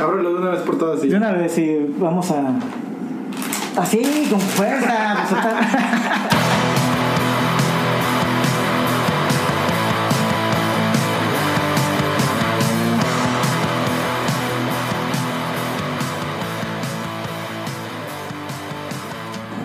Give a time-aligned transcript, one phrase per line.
[0.00, 1.00] Ábrelo de una vez por todas.
[1.00, 1.08] Sí.
[1.08, 2.54] De una vez, sí, vamos a.
[3.76, 5.26] Así, con fuerza.
[5.28, 5.44] pues.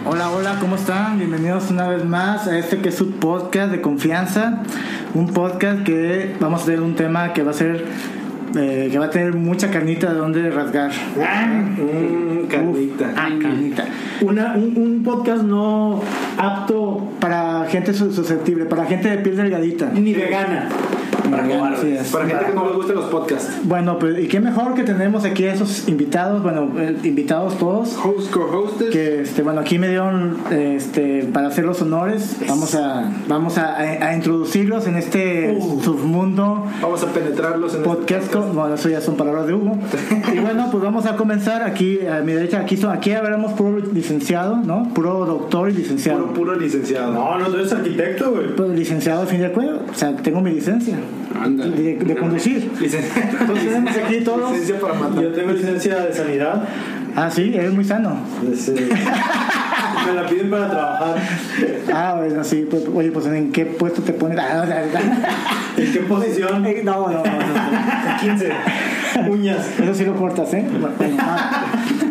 [0.08, 1.18] Hola, hola, ¿cómo están?
[1.18, 4.64] Bienvenidos una vez más a este que es su podcast de confianza.
[5.14, 7.86] Un podcast que vamos a tener un tema que va a ser.
[8.56, 10.92] Eh, que va a tener mucha carnita de donde rasgar.
[11.16, 13.12] Mmm, carnita.
[13.16, 13.86] Ah, carnita.
[14.22, 16.02] Una, un, un podcast no
[16.38, 19.90] apto Para gente su- susceptible, para gente de piel delgadita.
[19.94, 20.70] ni vegana.
[21.42, 22.08] Así es.
[22.12, 23.52] Para gente que no les gustan los podcasts.
[23.64, 27.96] Bueno, pues, y qué mejor que tenemos aquí a esos invitados, bueno, eh, invitados todos.
[28.04, 28.90] Host, co-hostes.
[28.92, 33.76] Que, este, bueno, aquí me dieron, este, para hacer los honores, vamos a, vamos a,
[33.76, 35.82] a- a introducirlos en este Uh.
[35.84, 38.24] submundo Vamos a penetrarlos en podcast.
[38.26, 39.78] este Bueno, eso ya son palabras de Hugo.
[40.36, 43.78] Y bueno, pues vamos a comenzar aquí, a mi derecha, aquí, son, aquí habremos puro
[43.94, 44.90] licenciado, ¿no?
[44.94, 46.20] Puro doctor y licenciado.
[46.22, 47.14] Puro, puro licenciado.
[47.14, 48.56] No, no, tú eres arquitecto, güey.
[48.56, 50.96] Pues, licenciado al fin de cuenta, o sea, tengo mi licencia
[51.48, 52.72] de, de conducir.
[52.82, 54.52] Entonces tenemos aquí todos.
[54.52, 55.24] Licencia para matar.
[55.24, 56.64] Yo tengo licencia de sanidad.
[57.16, 58.18] Ah, sí, eres muy sano.
[58.52, 58.74] Este,
[60.08, 61.16] me la piden para trabajar.
[61.94, 64.38] Ah, bueno, sí, pues, oye, pues ¿en qué puesto te pones?
[64.40, 64.66] Ah,
[65.78, 66.66] ¿En qué posición?
[66.66, 68.20] eh, no, no, no, no, no.
[68.22, 68.50] 15.
[69.30, 69.80] Uñas.
[69.80, 70.66] Eso sí lo cortas, ¿eh?
[70.70, 71.66] Bueno, ah.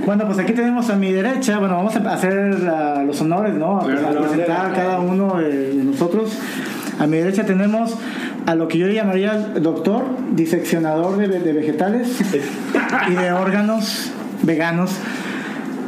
[0.06, 3.80] Bueno, pues aquí tenemos a mi derecha, bueno, vamos a hacer la- los honores, ¿no?
[3.80, 6.32] A, Claro, a presentar a cada uno de nosotros.
[6.98, 7.94] A mi derecha tenemos
[8.46, 12.18] a lo que yo llamaría doctor, diseccionador de, de vegetales
[13.08, 14.10] y de órganos
[14.42, 14.90] veganos,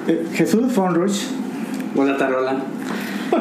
[0.08, 1.26] eh, Jesús Fonruch.
[1.94, 2.56] Hola Tarola.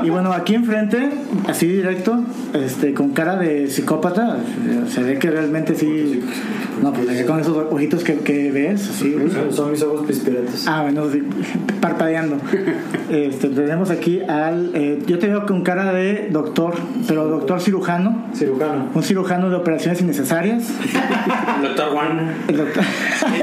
[0.03, 1.09] Y bueno, aquí enfrente,
[1.47, 2.19] así directo,
[2.53, 4.37] este, con cara de psicópata,
[4.89, 6.21] se ve que realmente sí.
[6.81, 9.15] No, pues con esos ojitos que, que ves, así.
[9.51, 10.67] Son, mis ojos pispiretos.
[10.67, 11.23] Ah, bueno, sí,
[11.79, 12.37] parpadeando.
[13.09, 14.71] Este, tenemos aquí al.
[14.73, 16.73] eh, yo te veo con cara de doctor,
[17.07, 18.87] pero doctor cirujano, Cirujano.
[18.93, 20.63] un cirujano de operaciones innecesarias.
[21.61, 22.31] Doctor Juan.
[22.47, 22.83] El doctor,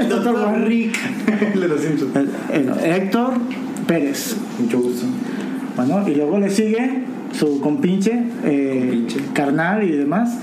[0.00, 0.98] el doctor Juan- Rick.
[1.54, 2.14] El de los Simpsons.
[2.16, 3.34] el- el- Héctor
[3.86, 4.36] Pérez.
[4.60, 5.06] Mucho gusto.
[5.76, 7.02] Bueno, y luego le sigue
[7.32, 9.20] su compinche, eh, Compinche.
[9.32, 10.38] carnal y demás.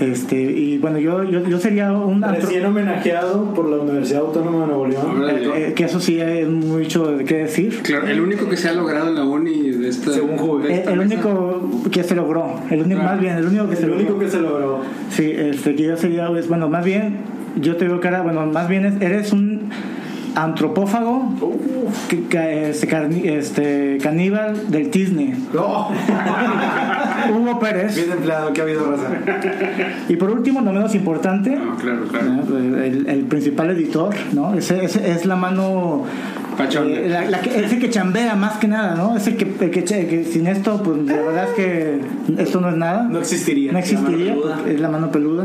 [0.00, 4.66] Este, y bueno, yo, yo, yo sería un Recién homenajeado por la Universidad Autónoma de
[4.66, 5.24] Nuevo León.
[5.30, 7.80] eh, eh, que eso sí es mucho de qué decir.
[7.82, 10.12] Claro, el único que se ha logrado en la uni de esta.
[10.12, 10.64] Según Juve.
[10.68, 11.14] de Eh, esta el mesa.
[11.14, 13.12] único que se logró, el único, Claro.
[13.14, 14.04] más bien, el único que se El logró.
[14.04, 14.80] único que se logró.
[15.10, 17.14] Sí, este, que yo sería, pues, bueno, más bien,
[17.62, 19.70] yo te veo cara, bueno, más bien es- eres un
[20.36, 21.30] antropófago,
[22.08, 25.34] que, que, este, carni- este, caníbal del Disney.
[25.52, 25.88] No.
[27.34, 27.96] Hugo Pérez.
[27.96, 29.08] Bien empleado, que ha habido raza.
[30.08, 32.26] Y por último, no menos importante, No, claro, claro.
[32.48, 32.56] ¿no?
[32.82, 34.54] el, el principal editor, ¿no?
[34.54, 36.04] Ese, ese es la mano.
[36.56, 36.88] Pachón.
[36.90, 39.16] eh, la- la que- ese que chambea más que nada, ¿no?
[39.16, 42.00] Ese que, el que, que sin esto, pues la verdad es que
[42.42, 43.02] esto no es nada.
[43.10, 43.72] No existiría.
[43.72, 45.44] No existiría, La es la mano peluda.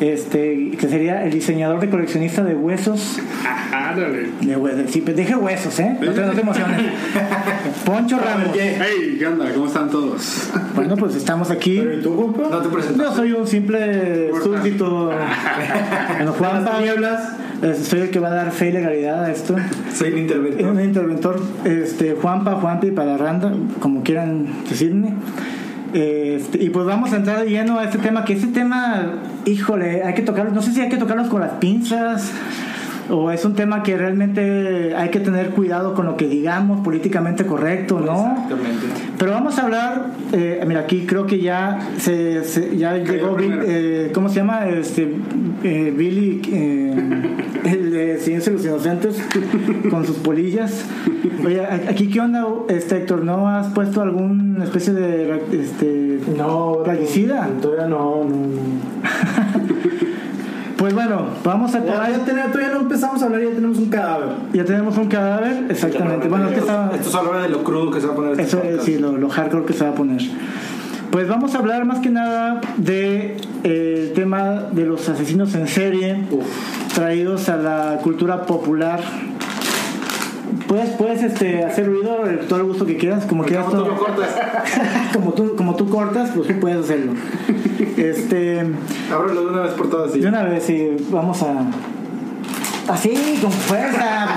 [0.00, 3.18] Este, que sería el diseñador de coleccionista de huesos.
[3.46, 4.28] Ajá, dale.
[4.40, 5.96] De hue- sí, pues dije huesos, ¿eh?
[6.00, 6.80] No te, no te emociones.
[7.84, 8.48] Poncho Ramos.
[8.54, 9.52] Hey, ¿qué onda?
[9.52, 10.50] ¿Cómo están todos?
[10.74, 11.78] Bueno, pues estamos aquí.
[11.78, 12.42] Pero ¿y tú, compa?
[12.50, 13.14] No te Yo presentas.
[13.14, 15.12] soy un simple súbdito.
[16.16, 17.32] Bueno, Juan Las nieblas.
[17.82, 19.54] Soy el que va a dar fe y legalidad a esto.
[19.94, 20.66] Soy el Es interventor.
[20.70, 25.14] un interventor, este, Juanpa, Juanpi, para Randa, como quieran decirme.
[25.94, 29.12] Este, y pues vamos a entrar lleno a este tema, que este tema,
[29.44, 32.32] híjole, hay que tocarlo, no sé si hay que tocarlos con las pinzas
[33.10, 37.44] o es un tema que realmente hay que tener cuidado con lo que digamos, políticamente
[37.46, 38.32] correcto, ¿no?
[38.32, 38.86] Exactamente.
[39.18, 43.60] Pero vamos a hablar, eh, mira, aquí creo que ya se, se- ya llegó, Bill-
[43.66, 44.66] eh, ¿cómo se llama?
[44.68, 45.08] Este,
[45.62, 46.94] eh, Billy, eh,
[47.64, 49.22] el de Ciencia de los Inocentes,
[49.90, 50.84] con sus polillas.
[51.44, 53.22] Oye, aquí, ¿qué onda, este Héctor?
[53.24, 57.48] ¿No has puesto alguna especie de, este, No, plaguicida?
[57.60, 58.30] Todavía no, no.
[58.30, 59.43] no.
[60.84, 63.88] Pues bueno, vamos a tomar, ya tenemos- todavía no empezamos a hablar, ya tenemos un
[63.88, 64.28] cadáver.
[64.52, 66.28] ya tenemos un cadáver, exactamente.
[66.28, 66.90] Bueno, es que estaba...
[66.94, 68.84] Esto es hablar de lo crudo que se va a poner este Eso es podcast.
[68.84, 70.20] sí, lo, lo hardcore que se va a poner.
[71.10, 76.18] Pues vamos a hablar más que nada del tema de los asesinos en serie
[76.94, 79.00] traídos a la cultura popular.
[80.68, 83.64] Puedes, puedes este, hacer ruido, el- todo el gusto que quieras, como quieras.
[83.66, 84.28] Como tú todo- lo cortas.
[85.14, 87.12] como, tú, como tú cortas, pues tú puedes hacerlo.
[87.96, 88.64] Este,
[89.12, 90.12] Ábrelo de una vez por todas.
[90.12, 90.20] Sí.
[90.20, 91.66] de una vez, sí, vamos a.
[92.88, 94.28] Así, con fuerza.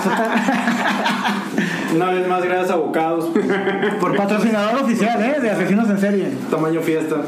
[1.87, 1.95] Pues.
[1.95, 3.25] Una vez más, gracias a Bocados.
[3.99, 5.39] Por patrocinador oficial, ¿eh?
[5.41, 6.27] De asesinos en serie.
[6.49, 7.15] Tamaño fiesta.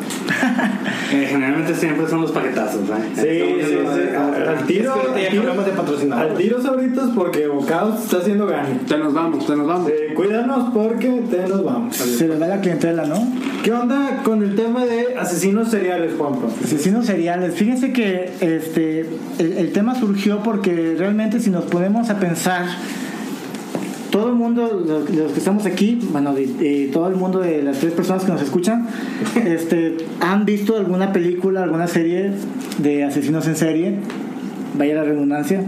[1.12, 3.04] Eh, generalmente siempre son los paquetazos, ¿eh?
[3.16, 4.16] Sí, sí, sí.
[4.16, 6.32] Al, tiro, al tiro, hablamos de patrocinadores.
[6.32, 8.76] al tiro sabritos porque Bocados está haciendo gane.
[8.88, 9.90] Te nos vamos, te nos vamos.
[9.90, 11.96] Eh, cuídanos porque te nos vamos.
[11.96, 13.28] Se le va la clientela, ¿no?
[13.64, 16.46] ¿Qué onda con el tema de asesinos seriales, Juanpa?
[16.64, 17.56] Asesinos seriales.
[17.56, 19.00] Fíjense que este
[19.40, 22.66] el, el tema surgió porque realmente si nos ponemos a pensar,
[24.20, 26.36] todo el mundo, los, los que estamos aquí, bueno,
[26.92, 28.88] todo el mundo de las tres personas que nos escuchan,
[29.46, 32.34] este, han visto alguna película, alguna serie
[32.80, 33.96] de asesinos en serie,
[34.78, 35.64] vaya la redundancia.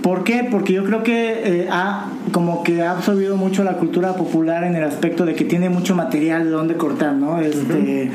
[0.00, 0.46] ¿Por qué?
[0.48, 4.76] Porque yo creo que eh, ha, como que ha absorbido mucho la cultura popular en
[4.76, 7.40] el aspecto de que tiene mucho material de donde cortar, ¿no?
[7.40, 8.10] Este,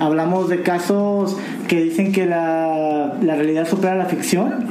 [0.00, 1.36] Hablamos de casos
[1.68, 4.66] que dicen que la, la realidad supera la ficción.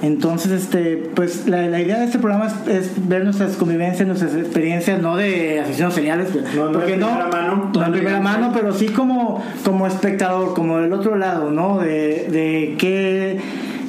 [0.00, 4.34] Entonces, este, pues la, la idea de este programa es, es ver nuestras convivencias, nuestras
[4.34, 7.70] experiencias, no de asesinos seriales, No, no porque de primera mano.
[7.74, 11.78] no en primera mano, pero sí como, como espectador, como del otro lado, ¿no?
[11.78, 13.40] De, de qué,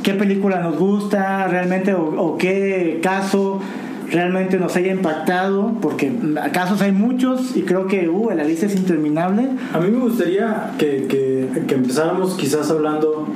[0.02, 3.62] qué película nos gusta realmente o, o qué caso
[4.12, 6.12] realmente nos haya impactado, porque
[6.52, 9.48] casos hay muchos y creo que uh, la lista es interminable.
[9.72, 13.28] A mí me gustaría que, que, que empezáramos quizás hablando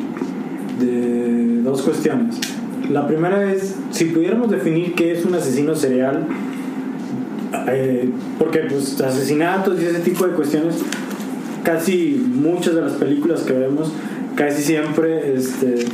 [0.80, 2.40] de dos cuestiones.
[2.90, 6.26] La primera es, si pudiéramos definir qué es un asesino serial,
[7.68, 8.10] eh,
[8.40, 10.76] porque pues asesinatos y ese tipo de cuestiones,
[11.64, 13.92] casi muchas de las películas que vemos,
[14.36, 15.86] casi siempre este,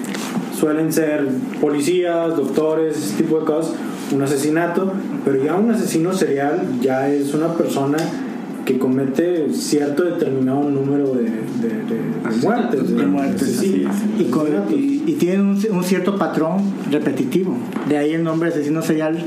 [0.57, 1.27] suelen ser
[1.62, 3.74] policías, doctores, ese tipo de cosas,
[4.13, 4.92] un asesinato,
[5.24, 7.97] pero ya un asesino serial ya es una persona
[8.69, 11.30] que comete cierto determinado número de, de-
[11.89, 12.95] de- de muertes.
[12.95, 14.27] de muertes Sí, así es.
[14.27, 16.62] y, con- y- y tienen un, un cierto patrón
[16.92, 17.57] repetitivo
[17.89, 19.18] de ahí el nombre asesino serial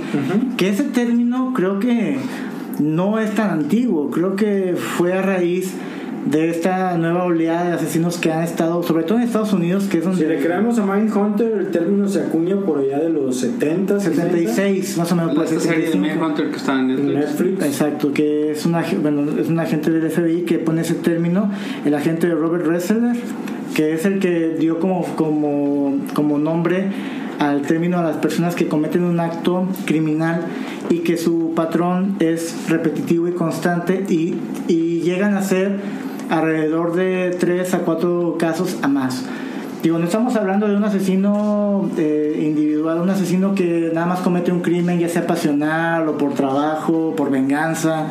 [0.57, 2.19] que ese término creo que
[2.79, 5.73] no es tan antiguo creo que fue a raíz
[6.27, 9.99] de esta nueva oleada de asesinos que han estado sobre todo en Estados Unidos que
[9.99, 13.37] es donde Si le creemos a Mindhunter, el término se acuña por allá de los
[13.37, 16.27] 70, 60, 76 más o menos Esta serie de 75.
[16.27, 17.15] Hunter que está en en Netflix.
[17.15, 17.65] Netflix.
[17.67, 21.51] Exacto, que es, una, bueno, es un agente del FBI que pone ese término,
[21.85, 23.17] el agente de Robert Ressler,
[23.75, 26.91] que es el que dio como, como, como nombre
[27.39, 30.43] al término a las personas que cometen un acto criminal
[30.91, 34.35] y que su patrón es repetitivo y constante y,
[34.69, 35.79] y llegan a ser
[36.31, 39.25] alrededor de 3 a 4 casos a más.
[39.83, 44.53] Digo, no estamos hablando de un asesino eh, individual, un asesino que nada más comete
[44.53, 48.07] un crimen, ya sea pasional o por trabajo, por venganza.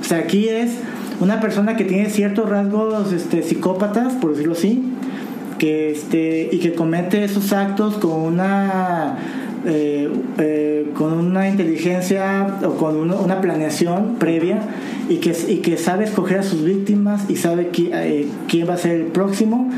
[0.00, 0.78] O sea, aquí es
[1.20, 4.90] una persona que tiene ciertos rasgos este, psicópatas, por decirlo así,
[5.58, 9.18] que este, y que comete esos actos con una
[9.66, 14.60] eh, eh, con una inteligencia o con una, una planeación previa
[15.08, 18.74] y que, y que sabe escoger a sus víctimas y sabe qui- eh, quién va
[18.74, 19.70] a ser el próximo,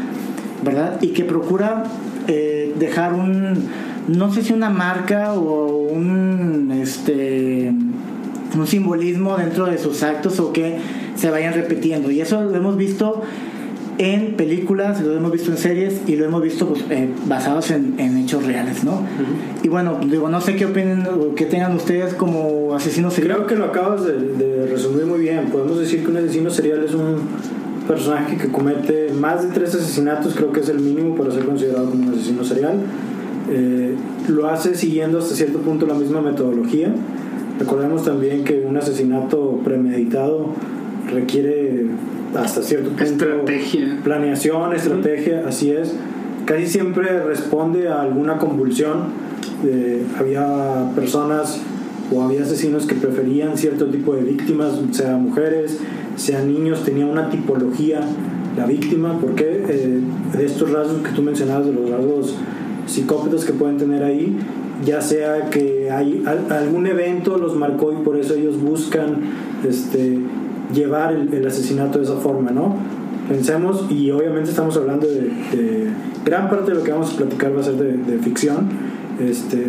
[0.62, 0.98] ¿verdad?
[1.02, 1.84] Y que procura
[2.28, 3.64] eh, dejar un,
[4.08, 7.72] no sé si una marca o un, este,
[8.56, 10.76] un simbolismo dentro de sus actos o que
[11.16, 12.10] se vayan repitiendo.
[12.10, 13.22] Y eso lo hemos visto
[13.98, 17.94] en películas, lo hemos visto en series y lo hemos visto pues, eh, basados en,
[17.98, 19.02] en hechos reales, ¿no?
[19.62, 23.44] Y bueno, digo, no sé qué opinen o qué tengan ustedes como asesinos seriales.
[23.46, 25.46] Creo que lo acabas de, de resumir muy bien.
[25.52, 27.16] Podemos decir que un asesino serial es un
[27.86, 31.90] personaje que comete más de tres asesinatos, creo que es el mínimo para ser considerado
[31.90, 32.80] como un asesino serial.
[33.50, 33.94] Eh,
[34.28, 36.94] lo hace siguiendo hasta cierto punto la misma metodología.
[37.58, 40.48] Recordemos también que un asesinato premeditado
[41.12, 41.86] requiere
[42.36, 44.00] hasta cierto punto Estrategia.
[44.02, 45.94] planeación, estrategia, así es.
[46.44, 49.04] Casi siempre responde a alguna convulsión.
[49.64, 51.60] Eh, había personas
[52.12, 55.78] o había asesinos que preferían cierto tipo de víctimas, sea mujeres,
[56.16, 58.00] sea niños, tenía una tipología
[58.56, 60.00] la víctima, porque eh,
[60.36, 62.34] de estos rasgos que tú mencionabas, de los rasgos
[62.86, 64.36] psicópatas que pueden tener ahí,
[64.84, 69.16] ya sea que hay al- algún evento los marcó y por eso ellos buscan
[69.66, 70.18] este,
[70.74, 72.76] llevar el, el asesinato de esa forma, ¿no?
[73.28, 75.88] Pensemos, y obviamente estamos hablando de, de-
[76.24, 78.68] gran parte de lo que vamos a platicar va a ser de, de ficción,
[79.20, 79.66] este,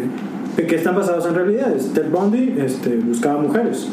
[0.67, 1.91] que están basados en realidades.
[1.93, 3.87] Ted Bundy este, buscaba mujeres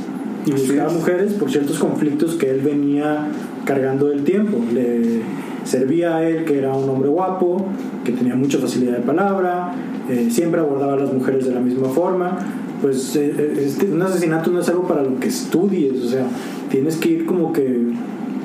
[0.47, 3.29] y buscaba mujeres por ciertos conflictos que él venía
[3.65, 4.59] cargando del tiempo.
[4.73, 5.21] Le
[5.65, 7.67] servía a él que era un hombre guapo,
[8.05, 9.73] que tenía mucha facilidad de palabra,
[10.11, 12.39] eh, siempre abordaba a las mujeres de la misma forma.
[12.83, 16.27] Pues este, un asesinato no es algo para lo que estudies, o sea,
[16.69, 17.93] tienes que ir como que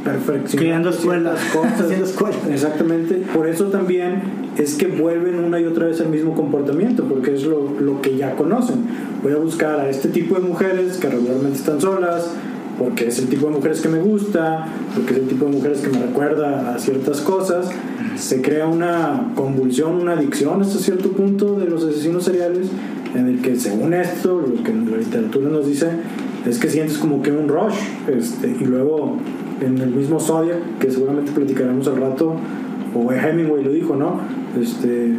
[0.04, 1.82] perfeccionando escuelas, cosas.
[1.82, 2.40] haciendo escuelas.
[2.50, 4.22] Exactamente, por eso también
[4.58, 8.16] es que vuelven una y otra vez el mismo comportamiento, porque es lo, lo que
[8.16, 8.86] ya conocen.
[9.24, 12.32] Voy a buscar a este tipo de mujeres que regularmente están solas,
[12.78, 15.80] porque es el tipo de mujeres que me gusta, porque es el tipo de mujeres
[15.80, 17.70] que me recuerda a ciertas cosas.
[18.16, 22.68] Se crea una convulsión, una adicción hasta cierto punto de los asesinos seriales,
[23.18, 25.90] en el que según esto, lo que la literatura nos dice,
[26.46, 27.76] es que sientes como que un rush,
[28.08, 29.18] este, y luego
[29.60, 32.36] en el mismo Zodiac, que seguramente platicaremos al rato,
[32.94, 34.22] o Hemingway lo dijo, ¿no?
[34.60, 35.14] Este,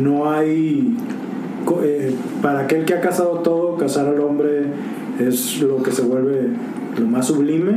[0.00, 0.96] no hay
[1.82, 4.66] eh, para aquel que ha casado todo, casar al hombre
[5.18, 6.48] es lo que se vuelve
[6.98, 7.72] lo más sublime,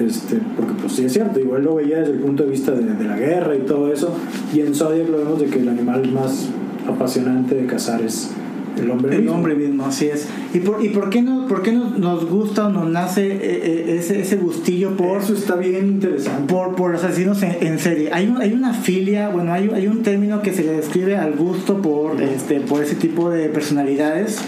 [0.00, 2.82] este, porque pues sí es cierto, igual lo veía desde el punto de vista de,
[2.82, 4.14] de la guerra y todo eso,
[4.54, 6.48] y en Zodiac lo vemos de que el animal más
[6.88, 8.30] apasionante de cazar es
[8.78, 9.36] el hombre El mismo.
[9.36, 10.28] hombre mismo, así es.
[10.54, 13.38] ¿Y por, y por qué, no, por qué nos, nos gusta o nos nace eh,
[13.42, 16.52] eh, ese, ese gustillo por, Eso está bien interesante.
[16.52, 18.10] por, por los asesinos en, en serie?
[18.12, 21.32] Hay, un- hay una filia, bueno, hay, hay un término que se le describe al
[21.34, 24.38] gusto por, este, por ese tipo de personalidades.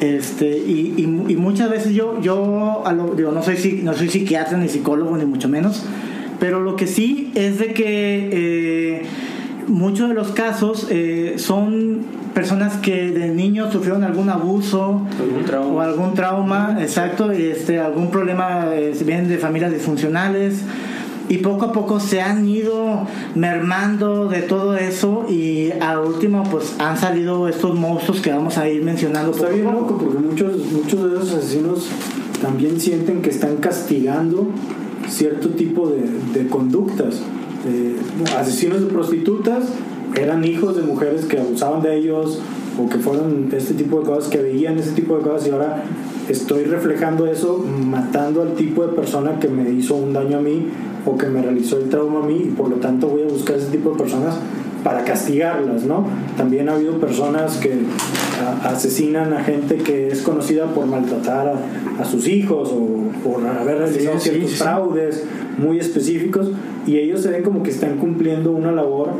[0.00, 4.08] Este, y, y, y muchas veces yo, yo a lo- digo, no, soy, no soy
[4.08, 5.82] psiquiatra ni psicólogo, ni mucho menos,
[6.38, 9.02] pero lo que sí es de que eh,
[9.68, 12.00] muchos de los casos eh, son
[12.34, 15.72] personas que de niños sufrieron algún abuso Algún trauma.
[15.74, 20.62] o algún trauma, exacto, y este, algún problema, eh, vienen de familias disfuncionales
[21.28, 26.74] y poco a poco se han ido mermando de todo eso y al último pues
[26.78, 29.32] han salido estos monstruos que vamos a ir mencionando.
[29.32, 31.86] Está a bien loco porque muchos, muchos de esos asesinos
[32.40, 34.48] también sienten que están castigando
[35.08, 36.08] cierto tipo de,
[36.38, 37.20] de conductas.
[37.66, 37.96] Eh,
[38.38, 39.64] asesinos de prostitutas
[40.16, 42.40] eran hijos de mujeres que abusaban de ellos
[42.78, 45.84] o que fueron este tipo de cosas, que veían ese tipo de cosas y ahora
[46.28, 50.66] estoy reflejando eso matando al tipo de persona que me hizo un daño a mí
[51.04, 53.56] o que me realizó el trauma a mí y por lo tanto voy a buscar
[53.56, 54.36] ese tipo de personas
[54.84, 56.06] para castigarlas, ¿no?
[56.36, 57.72] También ha habido personas que
[58.64, 63.44] a- asesinan a gente que es conocida por maltratar a, a sus hijos o por
[63.46, 64.56] haber realizado Sí, sí, ciertos sí.
[64.56, 65.24] fraudes
[65.58, 66.50] muy específicos
[66.86, 69.10] y ellos se ven como que están cumpliendo una labor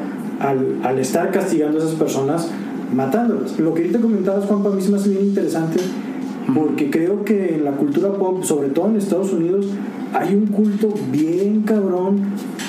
[0.40, 2.48] al, al estar castigando a esas personas
[2.94, 3.58] matándolas.
[3.58, 5.80] Lo que ahorita comentabas, Juan, para mí se me hace bien interesante
[6.54, 9.66] porque creo que en la cultura pop, sobre todo en Estados Unidos,
[10.14, 12.20] hay un culto bien cabrón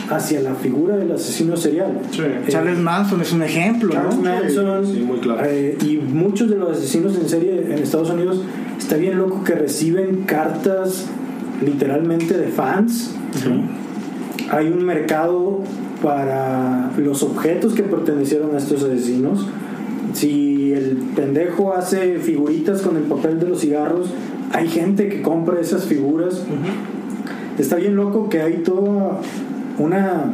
[0.09, 1.99] hacia la figura del asesino serial.
[2.11, 2.21] Sí.
[2.23, 4.21] Eh, Charles Manson es un ejemplo, Charles ¿no?
[4.23, 5.41] Manson Sí, muy claro.
[5.45, 8.41] eh, y muchos de los asesinos en serie en Estados Unidos
[8.77, 11.05] está bien loco que reciben cartas
[11.63, 13.13] literalmente de fans
[14.51, 15.59] hay un mercado
[16.01, 19.45] para los objetos que pertenecieron a estos asesinos
[20.13, 24.09] si el pendejo hace figuritas con el papel de los cigarros
[24.51, 26.43] hay gente que compra esas figuras
[27.57, 29.21] está bien loco que hay toda
[29.77, 30.31] una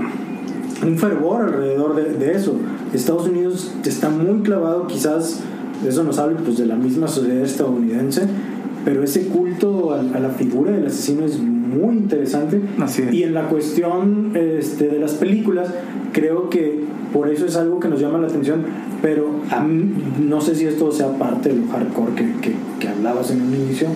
[0.84, 2.56] un fervor alrededor de, de eso.
[2.94, 5.42] Estados Unidos está muy clavado, quizás
[5.88, 8.24] eso nos habla pues, de la misma sociedad estadounidense,
[8.84, 12.62] pero ese culto a, a la figura del asesino es muy interesante.
[12.80, 13.14] Así es.
[13.14, 15.70] Y en la cuestión este, de las películas,
[16.14, 16.84] creo que
[17.16, 18.64] por eso es algo que nos llama la atención,
[19.02, 23.32] pero a mí, no sé si esto sea parte del hardcore que, que, que hablabas
[23.32, 23.88] en un inicio,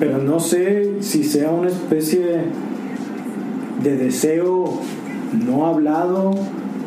[0.00, 2.22] pero no sé si sea una especie
[3.82, 4.80] de deseo
[5.46, 6.30] no hablado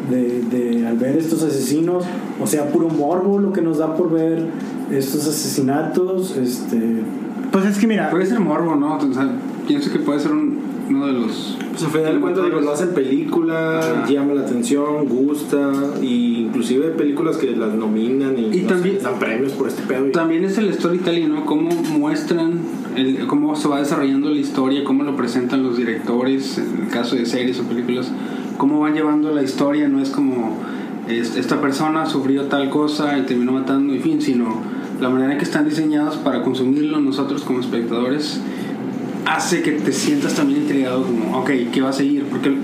[0.10, 2.06] de, de al ver estos asesinos,
[2.41, 4.48] o sea, puro morbo lo que nos da por ver
[4.91, 7.03] estos asesinatos, este
[7.51, 8.98] Pues es que mira, Puede ser morbo, ¿no?
[8.98, 9.29] O sea,
[9.67, 10.58] pienso que puede ser un-
[10.89, 11.57] uno de los.
[11.79, 14.07] Pues al final de cuentas digo, lo hacen película, Ajá.
[14.10, 19.19] llama la atención, gusta, y inclusive películas que las nominan y, Y no también- dan
[19.19, 20.07] premios por este pedo.
[20.07, 21.46] y- También es el storytelling, ¿no?
[21.46, 22.60] Cómo muestran,
[22.96, 27.15] el, cómo se va desarrollando la historia, cómo lo presentan los directores, en el caso
[27.15, 28.12] de series o películas,
[28.57, 30.57] cómo van llevando la historia, no es como
[31.07, 34.62] es- esta persona sufrió tal cosa y terminó matando, en fin, sino
[35.00, 38.41] la manera en que están diseñados para consumirlo nosotros como espectadores
[39.27, 42.25] hace que te sientas también intrigado como, ok, ¿qué va a seguir?
[42.25, 42.57] Porque el,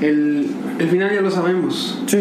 [0.00, 0.46] el,
[0.78, 2.02] el final ya lo sabemos.
[2.06, 2.18] sí.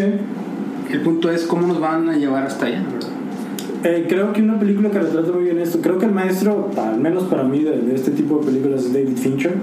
[0.91, 3.09] El punto es cómo nos van a llevar hasta allá, ¿verdad?
[3.83, 6.99] Eh, creo que una película que retrata muy bien esto, creo que el maestro, al
[6.99, 9.53] menos para mí, de, de este tipo de películas es David Fincher.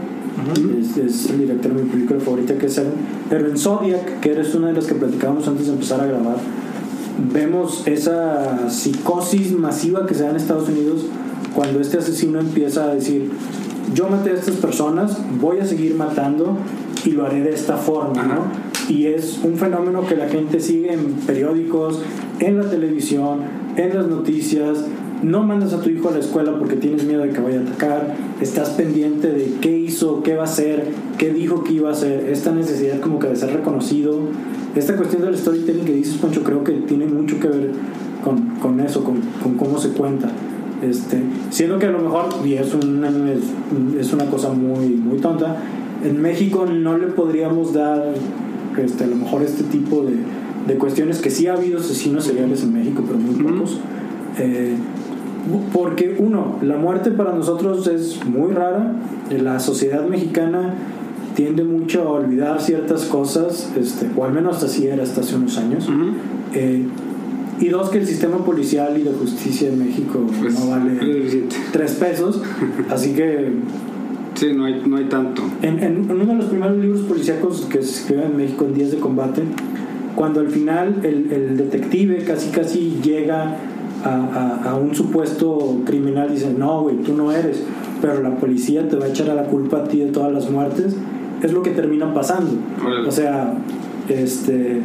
[0.80, 2.92] es, es el director de mi película favorita que es Seven.
[3.28, 6.36] Pero en Zodiac, que eres una de las que platicábamos antes de empezar a grabar,
[7.30, 11.04] vemos esa psicosis masiva que se da en Estados Unidos
[11.54, 13.30] cuando este asesino empieza a decir,
[13.94, 16.56] yo maté a estas personas, voy a seguir matando
[17.04, 18.46] y lo haré de esta forma, ¿no?
[18.88, 22.02] Y es un fenómeno que la gente sigue en periódicos,
[22.40, 23.40] en la televisión,
[23.76, 24.84] en las noticias.
[25.22, 27.62] No mandas a tu hijo a la escuela porque tienes miedo de que vaya a
[27.62, 28.14] atacar.
[28.40, 32.28] Estás pendiente de qué hizo, qué va a hacer, qué dijo que iba a hacer.
[32.30, 34.20] Esta necesidad como que de ser reconocido.
[34.74, 37.70] Esta cuestión del storytelling que dices, Poncho, creo que tiene mucho que ver
[38.24, 40.30] con, con eso, con, con cómo se cuenta.
[40.82, 43.10] Este, siendo que a lo mejor, y es una,
[43.98, 45.56] es, una cosa muy, muy tonta,
[46.04, 48.14] en México no le podríamos dar
[48.80, 50.14] este, a lo mejor este tipo de,
[50.68, 53.80] de cuestiones que sí ha habido asesinos seriales en México, pero muy pocos.
[54.38, 54.76] Eh,
[55.72, 58.92] porque uno, la muerte para nosotros es muy rara.
[59.30, 60.74] La sociedad mexicana
[61.34, 65.56] tiende mucho a olvidar ciertas cosas, este, o al menos así era hasta hace unos
[65.56, 65.88] años.
[66.52, 66.84] Eh,
[67.60, 70.98] y dos, que el sistema policial y de justicia en México Pues, no vale
[71.72, 72.40] tres pesos.
[72.90, 73.52] Así que
[74.34, 75.42] Sí, no hay, no hay tanto.
[75.62, 78.92] en, en uno de los primeros libros policíacos que se escriben en México en Días
[78.92, 79.42] de Combate,
[80.14, 83.56] cuando al final el, el detective casi casi llega
[84.04, 84.08] a,
[84.64, 87.64] a- a un supuesto criminal y dice, no, güey, tú no eres,
[88.00, 90.48] pero la policía te va a echar a la culpa a ti de todas las
[90.48, 90.94] muertes,
[91.42, 92.52] es lo que termina pasando.
[92.84, 93.08] Órale.
[93.08, 93.54] O sea,
[94.08, 94.82] este...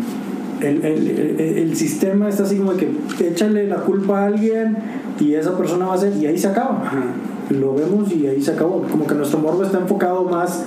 [0.63, 1.07] El, el-
[1.39, 2.89] el- el sistema está así como que
[3.19, 4.77] échale la culpa a alguien
[5.19, 7.03] y esa persona va a ser y ahí se acaba Ajá.
[7.49, 8.81] lo vemos y ahí se acabó.
[8.89, 10.65] Como que nuestro morbo está enfocado más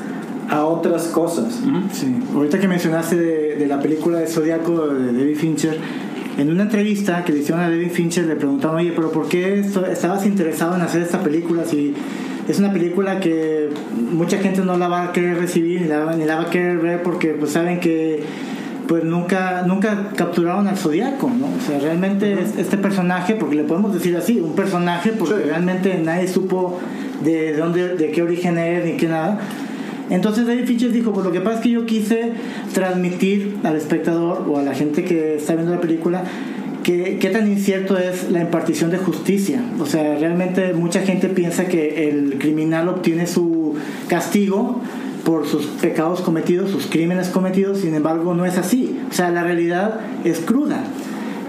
[0.48, 1.60] a otras cosas.
[1.92, 2.14] Sí.
[2.34, 5.76] Ahorita que mencionaste de, de la película de Zodíaco de David Fincher,
[6.38, 9.58] en una entrevista que le hicieron a David Fincher le preguntaron, oye, pero ¿por qué
[9.58, 11.94] esto- estabas interesado en hacer esta película si
[12.46, 13.70] es una película que
[14.12, 16.50] mucha gente no la va a querer recibir ni la, va- ni la va a
[16.50, 18.22] querer ver porque pues saben que
[18.88, 21.46] pues nunca nunca capturaron al Zodíaco, ¿no?
[21.46, 25.98] O sea, realmente es- este personaje, porque le podemos decir así, un personaje porque realmente
[26.02, 26.78] nadie supo
[27.24, 29.40] de dónde, de qué origen es ni qué nada.
[30.08, 32.32] Entonces David Fincher dijo, pues lo que pasa es que yo quise
[32.72, 36.22] transmitir al espectador o a la gente que está viendo la película
[36.84, 39.60] que, qué tan incierto es la impartición de justicia.
[39.80, 43.74] O sea, realmente mucha gente piensa que el criminal obtiene su
[44.06, 44.80] castigo
[45.26, 48.98] por sus pecados cometidos, sus crímenes cometidos, sin embargo no es así.
[49.10, 50.84] O sea, la realidad es cruda.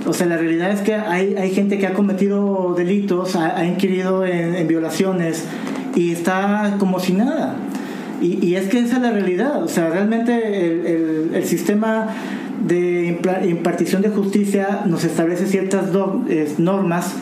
[0.06, 3.66] O sea, la realidad es que hay, hay gente que ha cometido delitos, ha, ha
[3.66, 5.44] inquirido en, en violaciones
[5.96, 7.56] y está como si nada.
[8.22, 9.64] Y, y es que esa es la realidad.
[9.64, 10.34] O sea, realmente
[10.66, 12.08] el, el- el sistema
[12.68, 17.14] de impartición de justicia nos establece ciertas do- eh, normas.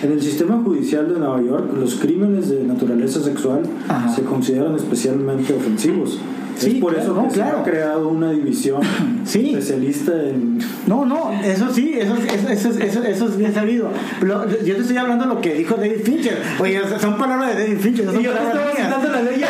[0.00, 4.08] En el sistema judicial de Nueva York, los crímenes de naturaleza sexual Ajá.
[4.14, 6.20] se consideran especialmente ofensivos.
[6.58, 7.58] Sí, es por claro, eso que no, se claro.
[7.58, 8.80] ha creado una división
[9.24, 9.50] Sí.
[9.50, 10.58] especialista en...
[10.86, 13.90] No, no, eso sí, eso, eso, eso, eso, eso es bien sabido.
[14.20, 16.38] Yo te estoy hablando de lo que dijo David Fincher.
[16.60, 19.40] Oye, son palabras de David Fincher, no son Y yo te estaba citando la ley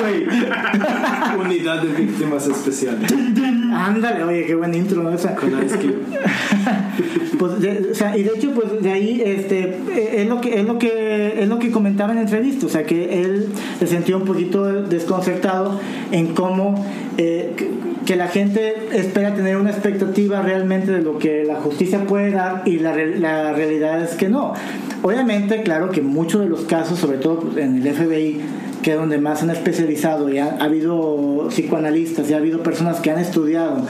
[0.00, 0.26] güey.
[1.46, 3.12] Unidad de víctimas especiales.
[3.72, 5.10] Ándale, oye, qué buen intro, ¿no?
[5.12, 5.96] Esa- Con Ice Cube.
[7.38, 9.60] pues de- o sea, y de hecho pues de ahí este
[9.94, 12.68] eh, es lo que es lo que es lo que comentaba en la entrevista o
[12.68, 13.48] sea que él
[13.78, 15.78] se sintió un poquito desconcertado
[16.12, 16.55] en cómo
[17.18, 17.54] eh,
[18.04, 22.62] que, la gente espera tener una expectativa realmente de lo que la justicia puede dar
[22.64, 24.54] y la, la realidad es que no.
[25.02, 28.40] Obviamente claro que muchos de los casos sobre todo en el FBI
[28.86, 33.00] que es donde más han especializado y ha, ha habido psicoanalistas y ha habido personas
[33.00, 33.82] que han estudiado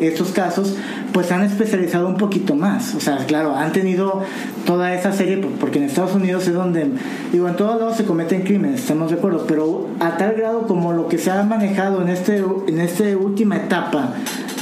[0.00, 0.76] estos casos,
[1.12, 2.94] pues han especializado un poquito más.
[2.94, 4.22] O sea, claro, han tenido
[4.64, 6.86] toda esa serie, por- porque en Estados Unidos es donde,
[7.32, 10.92] digo, en todos lados se cometen crímenes, estamos de acuerdo, pero a tal grado como
[10.92, 12.36] lo que se ha manejado en este
[12.68, 14.14] en esta última etapa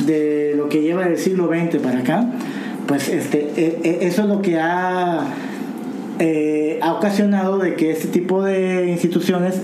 [0.06, 2.24] de lo que lleva del siglo XX para acá,
[2.86, 5.24] pues este, e- e- eso es lo que ha
[6.18, 9.60] eh, ha ocasionado de que este tipo de instituciones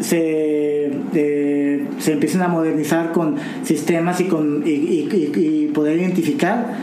[0.00, 5.98] se, eh, se empiecen a modernizar con sistemas y, con, y, y- y- y poder
[5.98, 6.74] identificar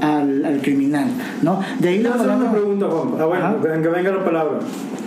[0.00, 1.06] al, al criminal.
[1.42, 1.60] ¿no?
[1.78, 3.08] De, ahí la una palabra, pregunta, Juan.
[3.20, 4.58] Ah, bueno, que venga la palabra.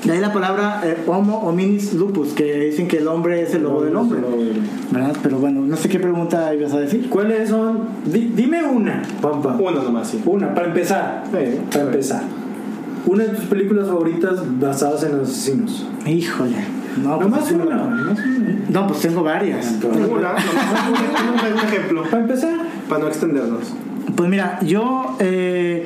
[0.04, 3.64] de ahí la palabra eh, Homo hominis lupus, que dicen que el hombre es el
[3.64, 4.20] lobo del hombre.
[4.92, 5.16] ¿verdad?
[5.22, 7.10] Pero bueno, no sé qué pregunta ibas a decir.
[7.10, 7.80] ¿Cuáles son?
[8.06, 9.58] Di- dime una, Pampa.
[9.60, 10.22] Uno nomás, sí.
[10.26, 11.24] Una, para empezar.
[11.32, 12.22] Sí, Para empezar.
[13.08, 15.88] Una de tus películas favoritas basadas en asesinos.
[16.06, 16.58] Híjole.
[17.02, 17.66] No, pues, una.
[17.66, 18.16] nomás una.
[18.70, 19.76] no, pues tengo varias.
[19.82, 22.04] Una, un, ejemplo.
[22.04, 22.58] Para empezar.
[22.90, 23.74] Para no extendernos.
[24.16, 25.86] Pues mira, yo eh,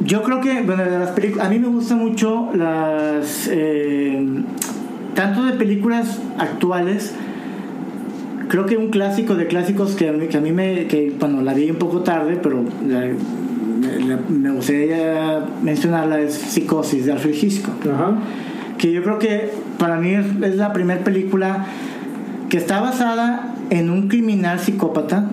[0.00, 4.26] yo creo que bueno de las películas a mí me gustan mucho las eh,
[5.14, 7.14] tanto de películas actuales
[8.48, 11.42] creo que un clásico de clásicos que a mí, que a mí me que bueno
[11.42, 13.08] la vi un poco tarde pero la-
[14.28, 18.12] me gustaría mencionarla es Psicosis de Alfred Hitchcock Ajá.
[18.78, 21.66] que yo creo que para mí es, la primera película
[22.48, 25.26] que está basada en un criminal psicópata.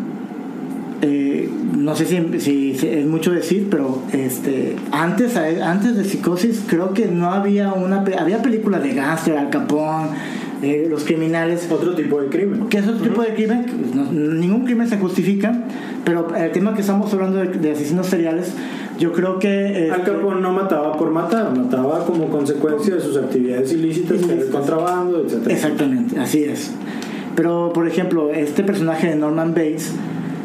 [1.01, 6.63] Eh, no sé si, si- si es mucho decir, pero este antes, antes de Psicosis
[6.67, 8.03] creo que no había una...
[8.19, 10.09] Había películas de Gangster, Al Capone,
[10.61, 12.67] eh, los criminales, Otro tipo de crimen.
[12.69, 15.63] que es otro tipo de crimen, pues, no- ningún crimen se justifica,
[16.05, 18.53] pero el tema que estamos hablando de, de asesinos seriales,
[18.97, 19.89] Yo creo que...
[19.91, 24.25] Al este, Capone no mataba por matar, mataba como consecuencia de sus actividades ilícitas, era
[24.27, 24.55] el Ilícitas.
[24.55, 25.47] contrabando, etc.
[25.49, 26.71] Exactamente, así es.
[27.35, 29.91] Pero, por ejemplo, este personaje de Norman Bates,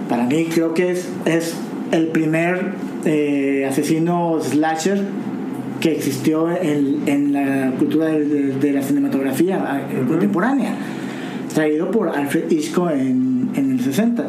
[0.09, 1.55] para mí creo que es, es
[1.93, 2.73] el primer
[3.05, 5.01] eh, asesino slasher
[5.81, 10.75] que existió en, en la cultura de, de- de la cinematografía eh, contemporánea,
[11.55, 14.25] traído por Alfred Hitchcock en, en el 60.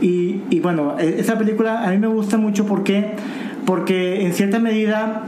[0.00, 3.12] Y, y bueno, e- esa película a mí me gusta mucho porque,
[3.64, 5.24] porque en cierta medida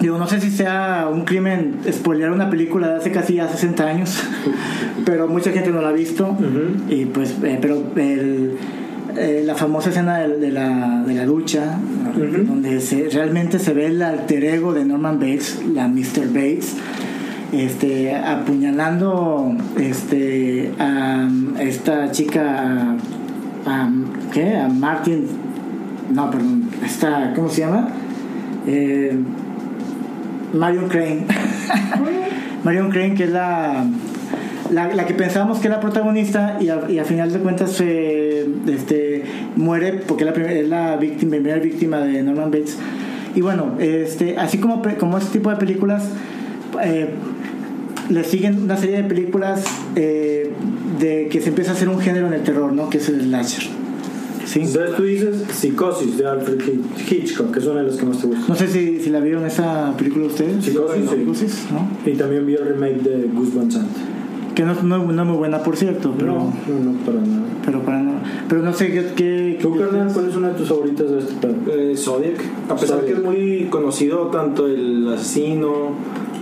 [0.00, 3.84] Digo, no sé si sea un crimen spoilear una película de hace casi ya 60
[3.86, 4.18] años,
[5.06, 6.26] pero mucha gente no la ha visto.
[6.30, 6.92] Ujú.
[6.92, 8.56] Y pues, eh, pero el-
[9.16, 11.78] eh, la famosa escena de, de la, de la ducha,
[12.46, 16.28] donde se, realmente se ve el alter ego de Norman Bates, la Mr.
[16.28, 16.74] Bates,
[17.52, 21.28] este, apuñalando este, a
[21.60, 22.96] esta chica,
[23.66, 23.90] a, a-
[24.32, 24.56] ¿qué?
[24.56, 25.26] A Martin,
[26.12, 27.88] no, perdón, esta, ¿cómo se llama?
[28.66, 29.16] Eh,
[30.52, 31.26] Marion Crane.
[32.64, 33.84] Marion Crane, que es la,
[34.74, 38.46] la, la que pensábamos que era protagonista y a, y a final de cuentas se
[38.66, 39.22] este,
[39.56, 42.76] muere porque es la, primer- es la víctima, primera víctima de Norman Bates.
[43.34, 46.04] Y bueno, este, así como, como este tipo de películas,
[46.82, 47.08] eh,
[48.10, 49.64] le siguen una serie de películas
[49.96, 50.52] eh,
[51.00, 52.90] de que se empieza a hacer un género en el terror, ¿no?
[52.90, 53.64] Que es el slasher.
[54.46, 54.60] ¿Sí?
[54.60, 58.18] Entonces tú dices Psicosis de Alfred Hitch- Hitchcock, que es una de las que más
[58.20, 58.44] te gusta.
[58.46, 60.62] No sé si, si la vieron esa película ustedes.
[60.64, 61.16] Psicosis, sí.
[61.16, 61.88] Psicosis, ¿no?
[62.08, 63.88] Y también vi el remake de Gus Van Sant.
[64.54, 67.42] Que no, no, no es muy buena, por cierto, pero, No, no, no, para nada.
[67.64, 68.12] pero, para no,
[68.48, 69.12] pero no sé qué...
[69.16, 71.90] qué ¿Tú, qué- carnal, cuál es una de tus favoritas de este?
[71.92, 73.04] Eh, Zodiac, a pesar Zodiac.
[73.06, 75.92] que es muy conocido tanto el asesino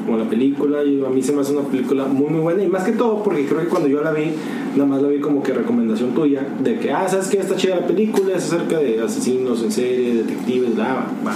[0.04, 2.66] como la película, y a mí se me hace una película muy muy buena y
[2.66, 4.32] más que todo porque creo que cuando yo la vi,
[4.74, 7.38] nada más la vi como que recomendación tuya de que, ah, ¿sabes qué?
[7.38, 11.32] Está chida la película, es acerca de asesinos en serie, detectives, bla, va.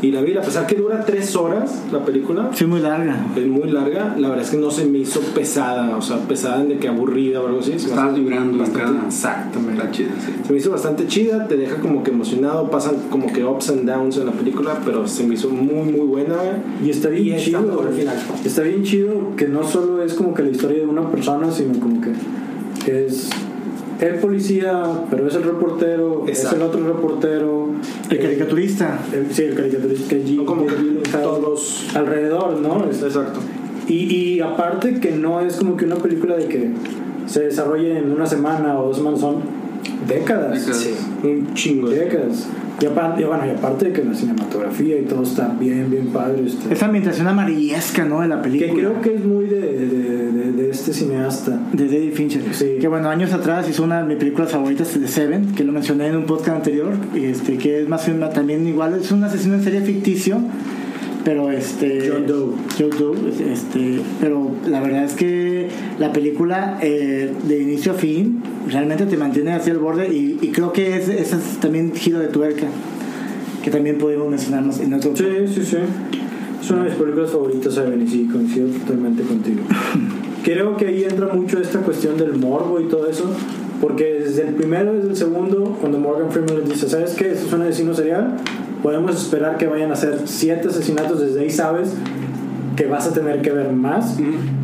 [0.00, 3.16] Y la vi, a pesar que dura tres horas la película, Sí, muy larga.
[3.36, 6.60] es muy larga, la verdad es que no se me hizo pesada, o sea, pesada
[6.62, 7.72] en de que aburrida o algo así.
[7.72, 9.72] Estabas vibrando en bastante- Exactamente.
[9.80, 10.32] Está chida, sí.
[10.46, 13.88] Se me hizo bastante chida, te deja como que emocionado, pasan como que ups and
[13.90, 16.36] downs en la película, pero se me hizo muy muy buena.
[16.84, 17.58] Y está bien Y chido.
[17.82, 18.16] al final.
[18.44, 21.78] Está bien chido que no solo es como que la historia de una persona, sino
[21.80, 22.10] como que
[23.06, 23.30] es
[24.00, 26.56] el policía, pero es el reportero, es Exacto.
[26.56, 27.68] el otro reportero.
[28.10, 28.98] El eh, caricaturista.
[29.12, 31.86] el- sí, el caricaturista que No como que Gyllenhaal todos.
[31.94, 32.88] alrededor, ¿no?
[32.90, 33.40] Es- Exacto.
[33.88, 36.70] Y, y aparte que no es como que una película de que
[37.26, 39.36] se desarrolle en una semana o dos semanas, son
[40.06, 40.52] décadas.
[40.60, 40.76] Décadas.
[40.82, 41.88] Sí, un chingo.
[41.88, 42.46] Décadas.
[42.80, 46.44] Y aparte, bueno, y aparte de que la cinematografía y todo está bien, bien padre.
[46.46, 48.20] este, Esa ambientación amarillesca, ¿no?
[48.20, 48.72] De la que película.
[48.72, 51.60] creo que es muy de, de, de- de este cineasta.
[51.72, 52.42] De David Fincher.
[52.52, 52.76] Sí.
[52.80, 56.06] Que bueno, años atrás hizo una de mis películas favoritas, de Seven, que lo mencioné
[56.08, 56.92] en un podcast anterior.
[57.14, 60.38] y Este, que es más menos también igual, es un asesino en serie ficticio.
[61.24, 62.08] Pero este.
[62.10, 62.54] John Doe.
[62.78, 64.00] John Doe, este.
[64.20, 69.52] Pero la verdad es que la película, eh, de inicio a fin, realmente te mantiene
[69.52, 70.08] hacia el borde.
[70.14, 72.66] Y, y creo que es, ese es también giro de tuerca.
[73.62, 75.76] Que también podemos mencionarnos en otro Sí, sí, sí.
[76.62, 79.60] Es una de mis películas favoritas, Seven, y sí, coincido totalmente contigo.
[80.44, 83.24] Creo que ahí entra mucho esta cuestión del morbo y todo eso,
[83.80, 87.32] porque desde el primero, desde el segundo, cuando Morgan Freeman les dice, ¿sabes qué?
[87.32, 88.36] Esto es un asesino serial,
[88.82, 91.94] podemos esperar que vayan a hacer siete asesinatos, desde ahí sabes
[92.78, 94.16] que vas a tener que ver más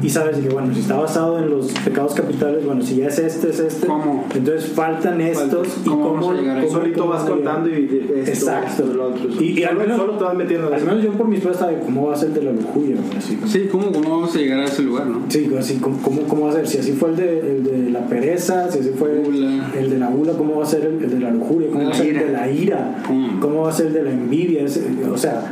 [0.03, 3.19] y sabes que bueno si está basado en los pecados capitales bueno si ya es
[3.19, 4.25] este es este ¿Cómo?
[4.35, 6.69] entonces faltan estos y ¿Cómo cómo, vamos a llegar a eso?
[6.69, 8.85] cómo- Solito vas contando y de- esto, Exacto.
[8.85, 9.29] esto, lo otro.
[9.43, 11.67] Y, y al menos, solo te vas metiendo en al menos yo por mi esposa
[11.69, 13.39] de cómo va a ser de la lujuria, así.
[13.47, 15.23] Sí, ¿cómo, ¿cómo vamos a llegar a ese lugar, no?
[15.29, 16.69] Sí, así, ¿cómo, cómo, cómo va a ser?
[16.69, 20.09] Si así fue el de, el de la pereza, si así fue el de la
[20.09, 21.69] gula, ¿cómo va a ser el, el de la lujuria?
[21.71, 23.03] ¿Cómo va a ser el de la ira?
[23.41, 24.65] ¿Cómo va a ser el de la envidia?
[25.13, 25.43] O sea,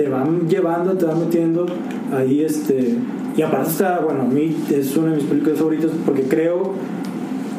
[0.00, 1.66] te van llevando, te van metiendo
[2.10, 2.96] ahí este...
[3.36, 6.72] Y aparte está, bueno, a mí es una de mis películas favoritas porque creo...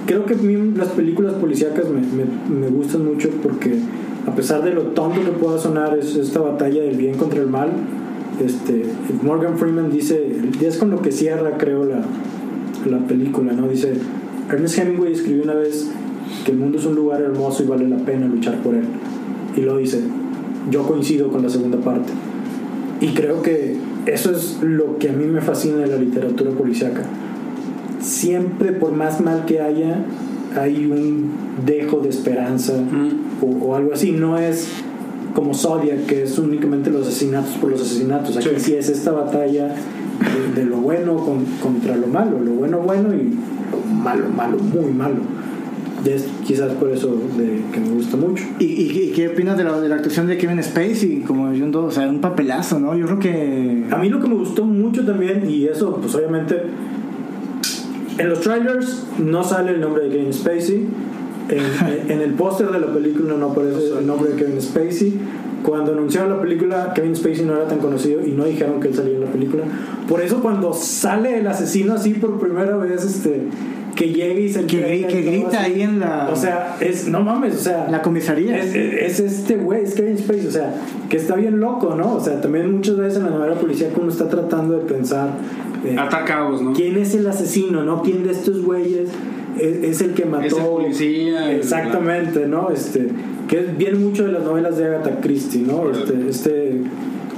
[0.07, 0.35] Creo que
[0.75, 2.01] las películas policíacas me,
[2.59, 3.77] me, gustan mucho porque
[4.27, 7.47] a pesar de lo tonto que pueda sonar es esta batalla del bien contra el
[7.47, 7.69] mal,
[8.43, 8.85] este,
[9.21, 12.01] Morgan Freeman dice, es con lo que cierra creo la,
[12.89, 13.67] la película, ¿no?
[13.67, 13.93] Dice,
[14.49, 15.91] Ernest Hemingway escribió una vez
[16.43, 18.85] que el mundo es un lugar hermoso y vale la pena luchar por él.
[19.55, 20.01] Y lo dice,
[20.69, 22.11] yo coincido con la segunda parte.
[23.01, 27.01] Y creo que eso es lo que a mí me fascina de la literatura policíaca.
[27.99, 30.03] Siempre, por más mal que haya,
[30.59, 31.31] hay un
[31.65, 33.43] dejo de esperanza Mm.
[33.43, 34.11] o, o algo así.
[34.11, 34.67] No es
[35.35, 38.37] como Zodiac, que es únicamente los asesinatos por los asesinatos.
[38.37, 38.73] Aquí sí, Sí.
[38.75, 39.67] es esta batalla
[40.55, 42.39] de, de lo bueno con- contra lo malo.
[42.39, 43.33] Lo bueno, bueno y
[43.71, 45.21] lo malo, malo, muy malo.
[46.05, 48.43] Es quizás por eso de que me gusta mucho.
[48.59, 51.71] ¿Y, y, y qué opinas de la, de la actuación de Kevin Spacey como John
[51.71, 51.85] Doe?
[51.85, 52.95] O sea, un papelazo, ¿no?
[52.95, 53.85] Yo creo que...
[53.91, 56.61] A mí lo que me gustó mucho también, y eso pues obviamente
[58.17, 60.87] en los trailers no sale el nombre de Kevin Spacey,
[61.49, 65.13] en, en el póster de la película no aparece el nombre de Kevin Spacey.
[65.63, 68.95] Cuando anunciaron la película, Kevin Spacey no era tan conocido y no dijeron que él
[68.95, 69.63] salía en la película.
[70.07, 73.43] Por eso cuando sale el asesino así por primera vez, este,
[73.95, 75.73] que llega y se Que, entrega gri- que grita así.
[75.73, 78.57] ahí en la, O sea, es, no mames, o sea, la comisaría.
[78.57, 80.73] es, es- es este güey, es Kevin Spacey, o sea,
[81.09, 82.15] que está bien loco, ¿no?
[82.15, 85.29] O sea, también muchas veces en la novela policía uno está tratando de pensar
[85.85, 86.73] eh, Ata cabos, ¿no?
[86.73, 88.01] quién es el asesino, ¿no?
[88.03, 89.09] ¿Quién de estos güeyes
[89.59, 90.45] es, es el que mató?
[90.45, 92.69] Es el policía, el- Exactamente, ¿no?
[92.71, 93.07] Este,
[93.47, 95.89] que viene mucho de las novelas de Agatha Christie, ¿no?
[95.91, 96.81] Este, este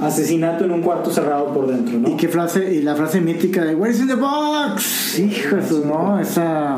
[0.04, 2.08] asesinato en un cuarto cerrado por dentro, ¿no?
[2.08, 5.18] Y qué frase, y la frase mítica de Where's in the box?
[5.18, 6.18] Hijo de su, ¿no?
[6.20, 6.76] Esa,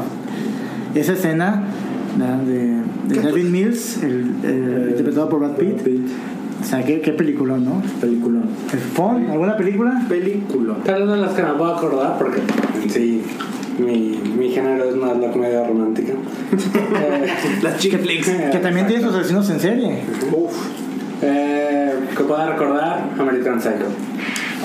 [0.95, 1.63] esa escena
[2.47, 5.81] de, de David Mills, el, el- interpretado por Brad Pitt.
[6.61, 7.83] O sea, qué, qué película, ¿no?
[8.01, 8.41] Película.
[8.73, 9.27] ¿El Fon?
[9.31, 10.03] ¿Alguna película?
[10.09, 10.75] Película.
[10.85, 12.41] Tal vez de las que me puedo acordar porque
[12.89, 13.23] sí
[13.79, 16.15] mi, mi género es más la comedia romántica.
[16.97, 17.27] Eh,
[17.63, 18.31] Las chick flicks.
[18.51, 19.99] Que también tiene sus asesinos en serie.
[20.33, 20.53] Uf.
[21.23, 21.86] eh,
[22.17, 23.87] que pueda recordar American Psycho.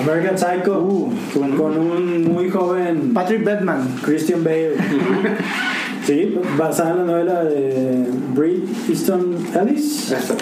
[0.00, 0.80] American Psycho.
[0.80, 1.12] Uh.
[1.32, 3.88] Con un muy joven Patrick Batman.
[4.02, 4.74] Christian Bale.
[6.04, 10.12] sí, basada en la novela de Brit Easton Ellis.
[10.12, 10.34] Eso.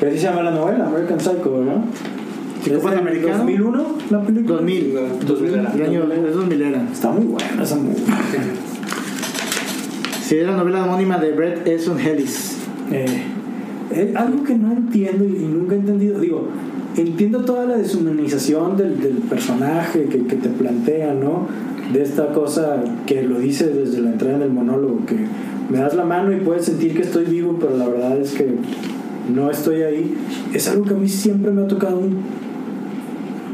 [0.00, 1.84] Que así se llama la novela, American Psycho, ¿no?
[2.62, 3.38] ¿Psicópata ¿Es del americano?
[3.38, 4.56] 2001 la película?
[4.56, 4.94] 2000.
[5.26, 5.72] 2000 era.
[5.72, 6.82] El año es 2000 era.
[6.92, 8.02] Está muy buena esa movie.
[10.22, 12.56] Sí, es la novela homónima de Bret Easton Ellis.
[12.90, 13.06] Eh,
[13.92, 16.48] eh, algo que no entiendo y, nunca he entendido, digo,
[16.96, 18.92] entiendo toda la deshumanización del,
[19.28, 21.46] personaje que, te plantea, ¿no?
[21.92, 25.16] De esta cosa que lo dice desde la entrada del monólogo, que
[25.70, 28.54] me das la mano y puedes sentir que estoy vivo, pero la verdad es que
[29.32, 30.14] no estoy ahí.
[30.52, 32.00] Es algo que a mí siempre me ha tocado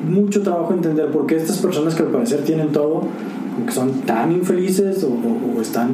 [0.09, 3.03] mucho trabajo entender, porque estas personas que al parecer tienen todo,
[3.67, 5.91] que son tan infelices o- o están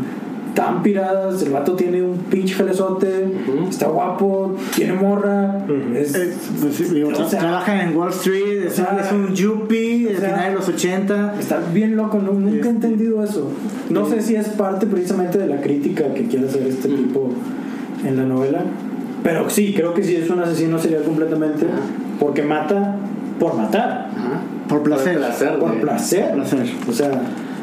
[0.59, 3.27] tan piradas, el vato tiene un pinche jalezote,
[3.68, 8.11] está guapo, tiene morra, es- Eh, pues, sí, digo, O tra- sea, trabaja en Wall
[8.11, 11.35] Street, es, o sea, es un yuppie o del sea, final de los 80.
[11.38, 12.33] Está bien loco, ¿no?
[12.33, 13.49] nunca he Este- entendido eso.
[13.88, 17.31] No sé si es parte precisamente de la crítica que quiere hacer este tipo
[18.05, 18.62] en la novela,
[19.23, 21.66] pero sí, creo que sí es un asesino serial completamente,
[22.18, 22.97] porque mata
[23.38, 24.40] por matar, Ajá.
[24.68, 25.12] Por placer.
[25.14, 25.59] Por placer.
[25.61, 26.33] por placer.
[26.35, 26.66] placer.
[26.88, 27.11] O sea,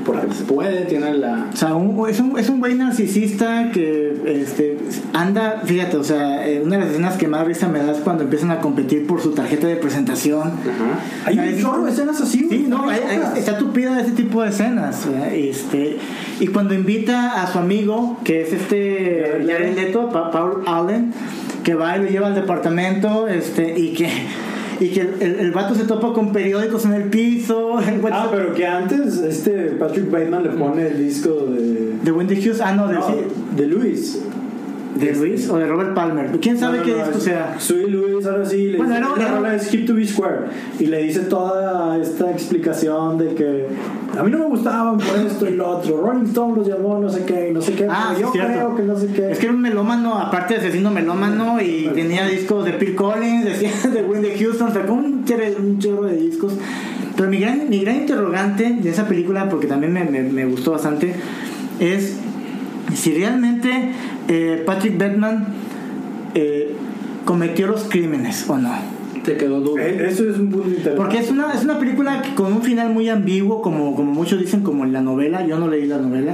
[0.05, 1.47] Porque puede, tiene la.
[1.51, 4.13] O sea, un- es, un, es un güey narcisista que
[4.43, 4.77] este,
[5.13, 7.97] anda, fíjate, o sea, eh, una de las escenas que más risa me da es
[7.99, 10.41] cuando empiezan a competir por su tarjeta de presentación.
[10.49, 10.99] Ajá.
[11.25, 12.47] hay Ahí un chorro de esescenas así.
[12.49, 15.05] Sí, no, hay- hay- está tupida de ese tipo de escenas.
[15.09, 15.33] ¿verdad?
[15.33, 15.97] Este,
[16.39, 19.81] y cuando invita a su amigo, que es este Jared Leto.
[19.81, 21.13] Leto, Pa- Paul Allen,
[21.63, 24.07] que va y lo lleva al departamento este, y que,
[24.79, 27.79] y que el, el- el vato se topa con periódicos en el piso.
[27.87, 31.93] El Ah, pero que antes este Patrick Bateman le pone el disco de.
[32.03, 33.13] de Wendy Hughes, ah, no, de, No, sí,
[33.55, 34.19] de Luis.
[34.95, 36.31] De Luis o de Robert Palmer.
[36.41, 37.55] ¿Quién sabe No, no, qué disco sea?
[37.59, 38.69] Soy Luis, ahora sí.
[38.69, 40.37] Le Bueno, dice, la rola es Hip to be Square.
[40.79, 43.67] Y le dice toda esta explicación de que
[44.17, 45.97] a mí no me gustaban por esto y lo otro.
[46.01, 47.87] Rolling Stone los llamó, no sé qué, no sé qué.
[47.89, 48.51] Ah, yo cierto.
[48.53, 49.31] creo que no sé qué.
[49.31, 53.43] Es que era un melómano, aparte de asesino melómano, y tenía discos de Phil Collins,
[53.45, 55.25] decía de Wendy Houston, sacó un,
[55.59, 56.53] un chorro de discos.
[57.17, 60.71] Pero mi gran, mi gran interrogante de esa película, porque también me, me- me gustó
[60.71, 61.13] bastante,
[61.79, 62.17] es
[62.93, 63.91] si realmente
[64.27, 65.45] eh, Patrick Bateman
[66.33, 66.75] eh,
[67.25, 68.73] cometió los crímenes o no.
[69.23, 69.81] Te quedó duro.
[69.81, 70.97] Eh, Eso es un punto interesante.
[70.97, 74.39] Porque es una, es una película que con un final muy ambiguo, como, como muchos
[74.39, 75.45] dicen, como en la novela.
[75.45, 76.33] Yo no leí la novela.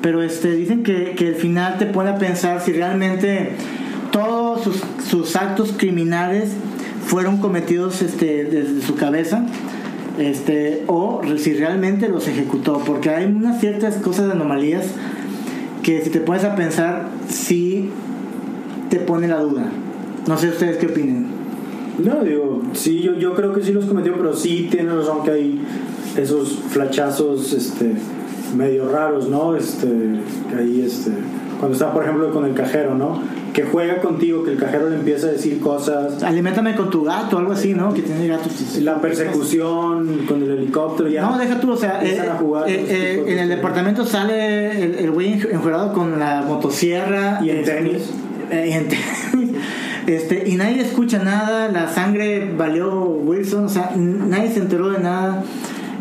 [0.00, 3.50] Pero este, dicen que, que el final te pone a pensar si realmente
[4.12, 6.50] todos sus, sus actos criminales
[7.04, 9.44] fueron cometidos este, desde su cabeza.
[10.18, 12.78] Este, o si realmente los ejecutó.
[12.78, 14.86] Porque hay unas ciertas cosas de anomalías
[15.86, 17.90] que si te pones a pensar, sí
[18.90, 19.70] te pone la duda.
[20.26, 21.26] No sé ustedes qué opinen.
[22.04, 25.30] No, digo, sí, yo, yo creo que sí los cometió, pero sí tiene razón que
[25.30, 25.60] hay
[26.16, 27.92] esos flachazos este,
[28.56, 29.54] medio raros, ¿no?
[29.54, 29.86] Este,
[30.50, 31.12] que ahí, este,
[31.60, 33.22] cuando está, por ejemplo, con el cajero, ¿no?
[33.56, 36.22] Que juega contigo, que el cajero le empieza a decir cosas.
[36.22, 37.94] Aliméntame con tu gato, algo así, ¿no?
[37.94, 38.76] Que tiene gatos.
[38.82, 41.22] La persecución con el helicóptero, ya.
[41.22, 45.10] No, deja tú, o sea, eh, a jugar eh, eh, en el departamento sale el,
[45.10, 47.40] güey enjuerado con la motosierra.
[47.42, 48.10] Y en este, tenis.
[48.50, 49.56] eh, y en tenis.
[50.06, 55.00] Este, y nadie escucha nada, la sangre valió Wilson, o sea, nadie se enteró de
[55.00, 55.42] nada.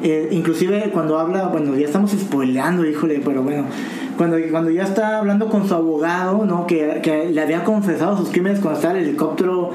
[0.04, 3.66] Eh, inclusive cuando habla, bueno, ya estamos spoileando, híjole, pero bueno,
[4.18, 6.66] cuando, cuando ya está hablando con su abogado, ¿no?
[6.68, 9.72] Que, que le había confesado sus crímenes cuando estaba en el helicóptero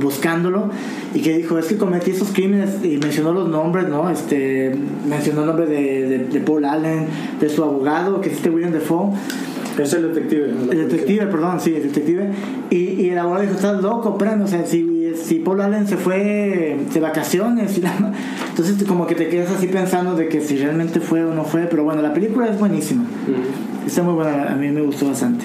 [0.00, 0.70] buscándolo
[1.14, 4.08] y que dijo, es que cometí esos crímenes y mencionó los nombres, ¿no?
[4.10, 4.72] Este,
[5.08, 7.06] mencionó el nombre de, de, de Paul Allen,
[7.40, 9.10] de su abogado, que es este William Defoe.
[9.78, 10.50] Es el detective.
[10.72, 12.30] El detective, perdón, sí, el detective.
[12.70, 15.96] Y, y el abogado dijo, estás loco, espérame, o sea, si, si Paul Allen se
[15.96, 18.12] fue de vacaciones, y la-
[18.50, 21.62] entonces como que te quedas así pensando de que si realmente fue o no fue,
[21.62, 23.04] pero bueno, la película es buenísima.
[23.86, 25.44] Está muy buena, a mí me gustó bastante.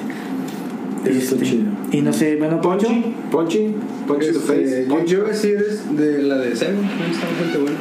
[1.05, 1.65] Eso está Este, chido.
[1.91, 2.87] Y no sé, bueno, Poncho.
[2.87, 3.75] Ponchi, Ponchi,
[4.07, 4.85] Ponchi the Este, face.
[4.87, 6.79] yo, yo voy a decir es de la de Seven,
[7.11, 7.77] está bastante buena.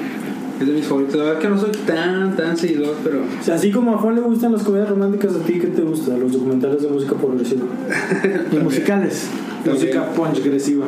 [0.61, 1.17] Es de mis favoritos.
[1.17, 4.14] La verdad que no soy tan, tan seguidor, pero O sea, así como a Juan
[4.14, 6.17] le gustan las comedias románticas, ¿a ti qué te gusta?
[6.17, 7.67] Los documentales de música progresiva.
[8.53, 9.27] Los musicales.
[9.67, 10.87] Música punch agresiva.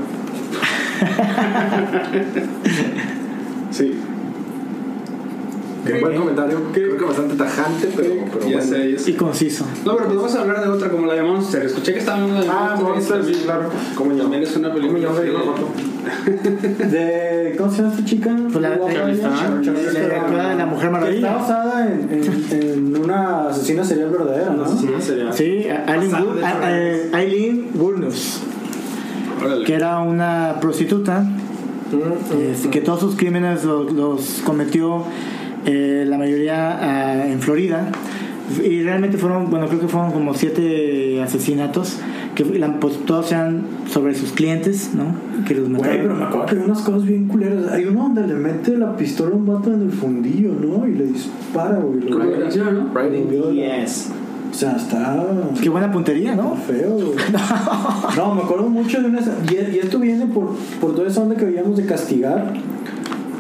[5.95, 6.59] Un buen comentario.
[6.73, 8.63] Creo que bastante tajante, pero, pero ya bueno.
[8.63, 9.11] sé, ya sé.
[9.11, 9.65] Y conciso.
[9.85, 11.63] No, pero pues vamos a hablar de otra como la de Monster.
[11.65, 13.69] Escuché que estaban hablando de Ah, Monster, sí, claro.
[13.95, 14.23] Como yo.
[14.23, 15.09] También es una película.
[15.09, 15.47] Como yo.
[16.89, 18.37] De, ¿Cómo se llama esta chica?
[18.53, 19.19] Pues la, Theron.
[20.59, 21.35] la- Mujer Que está Maravilla.
[21.35, 24.67] basada en, en, en una asesina serial verdadera, ¿no?
[24.69, 25.33] Sí, sería.
[25.33, 28.41] Sí, Aileen, de eh, Wuornos,
[29.45, 29.65] Órale.
[29.65, 31.25] que era una prostituta
[31.93, 35.05] Mm, este, que todos sus crímenes los, los cometió
[35.67, 37.89] eh, la mayoría ah, en Florida
[38.65, 41.99] y realmente fueron bueno creo que fueron como siete asesinatos
[42.37, 45.07] que la- pues, todos eran sobre sus clientes no
[45.47, 47.73] que los Güey, mataron pero me acuerdo que hay unas cosas bien culeras.
[47.73, 50.87] Hay uno donde le mete la pistola a un vato en el fundillo, ¿no?
[50.89, 52.01] Y le dispara, güey.
[52.01, 52.93] Lo- Con la canción, ¿no?
[53.53, 54.11] Yes.
[54.51, 55.25] O sea, está
[55.63, 57.11] qué buena puntería no feo, güey.
[58.17, 59.21] No, me acuerdo mucho de una...
[59.21, 60.51] Y, y esto viene por,
[60.81, 62.55] por toda esa onda que veíamos de castigar.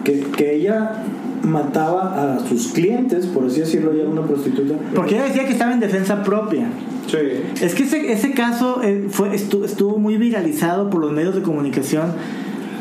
[0.04, 1.02] Que, que ella
[1.46, 4.74] mataba a sus clientes, por así decirlo, ella era una prostituta.
[4.94, 6.68] porque ella decía que estaba en defensa propia
[7.06, 7.18] Sí.
[7.62, 11.42] Es que ese, ese caso eh, fue, estu- estuvo muy viralizado por los medios de
[11.42, 12.06] comunicación.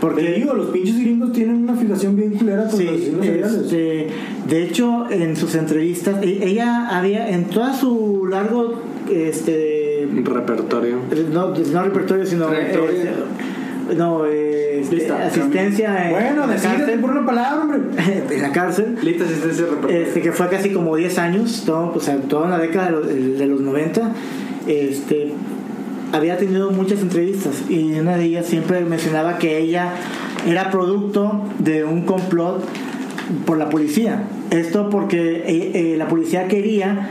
[0.01, 3.54] Porque Porque digo, los pinches gringos tienen una fijación bien culera con los Sí, seriales.
[3.54, 4.08] este,
[4.49, 10.97] de hecho, en sus entrevistas, e- ella había, en toda su largo, este, Repertorio.
[11.32, 12.80] no, no repertorio, sino este,
[13.95, 17.80] no, este, Lista, asistencia en, Bueno, en la decídete cárcel, por una palabra, hombre.
[18.36, 22.17] en la cárcel, Lista asistencia este, que fue casi como 10 años, todo, o sea,
[22.17, 24.12] toda una década de los, de los 90,
[24.67, 25.34] este,
[26.12, 29.93] había tenido muchas entrevistas y en una de ellas siempre mencionaba que ella
[30.48, 32.63] era producto de un complot
[33.45, 34.24] por la policía.
[34.52, 37.10] Esto porque eh, eh, la policía quería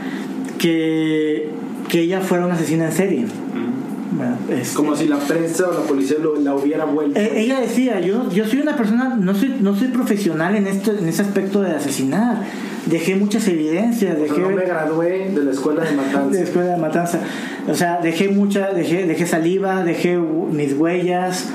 [0.57, 1.49] que,
[1.89, 3.25] que ella fuera una asesina en serie.
[4.49, 7.19] Este, Como si la prensa o la policía lo- la hubiera vuelto.
[7.19, 10.91] eh, ella decía, yo, yo soy una persona, no soy, no soy profesional en esto,
[10.97, 12.43] en ese aspecto de asesinar.
[12.85, 16.39] Dejé muchas evidencias, dejé no me gradué de la escuela de de matanza.
[16.41, 17.19] escuela de matanza.
[17.67, 21.49] O sea, dejé mucha, dejé, dejé saliva, dejé mis huellas.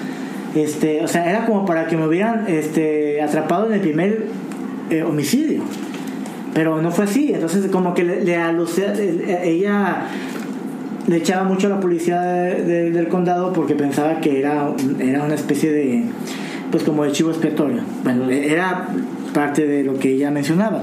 [0.54, 4.26] Este, o sea, era como para que me hubieran este, atrapado en el primer
[4.90, 5.62] eh, homicidio.
[6.52, 7.30] Pero no fue así.
[7.32, 10.08] Entonces, como que le, le eh, ella
[11.06, 15.00] le echaba mucho a la policía de- de- del condado porque pensaba que era, un-
[15.00, 16.04] era una especie de,
[16.70, 17.80] pues como de chivo expiatorio.
[18.04, 18.88] Bueno, era
[19.34, 20.82] parte de lo que ella mencionaba,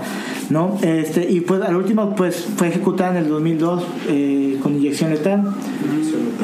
[0.49, 0.77] ¿no?
[0.82, 5.43] Este, y pues al último, pues fue ejecutada en el 2002 eh, con inyección letal.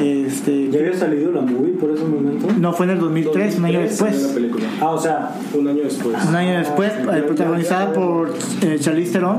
[0.00, 2.48] Este, Ya había salido la movie por ese momento.
[2.58, 4.28] no fue en el 2003, un año 2003 después.
[4.28, 4.64] la película.
[4.80, 6.16] Ah, o sea, Un año después.
[6.28, 9.38] Un año después, eh, protagonizada por eh, Charlize Theron.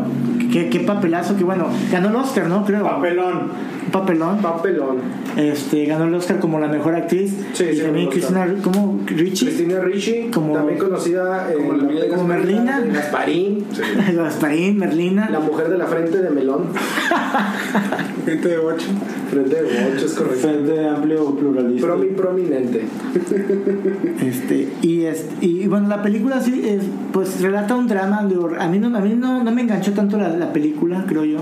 [0.51, 2.63] Qué, qué papelazo, que bueno, ganó el Oscar, ¿no?
[2.65, 2.83] Creo.
[2.83, 3.51] papelón.
[3.85, 4.41] Un papelón.
[4.41, 4.97] Papelón.
[5.37, 7.35] Este, ganó el Oscar como la mejor actriz.
[7.53, 8.99] Sí, y sí, también Cristina, ¿cómo?
[9.05, 9.45] Richie.
[9.47, 12.27] Cristina Ricci, Como- también conocida eh, como la de como Gasparín.
[12.27, 12.81] Merlina.
[12.81, 13.65] de Gasparín,
[14.15, 15.29] Gasparín, Merlina.
[15.29, 16.63] la mujer de la frente de melón,
[18.25, 18.85] Gente de 8.
[19.29, 20.39] frente de bocho, es correcto.
[20.47, 21.87] Frente amplio pluralista.
[21.87, 22.85] Promi prominente.
[24.25, 28.25] Este, y, es, y bueno, la película sí, es, pues relata un drama.
[28.27, 31.25] digo, a mí, no, a mí no, no me enganchó tanto la, la película, creo
[31.25, 31.39] yo.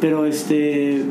[0.00, 1.02] Pero este.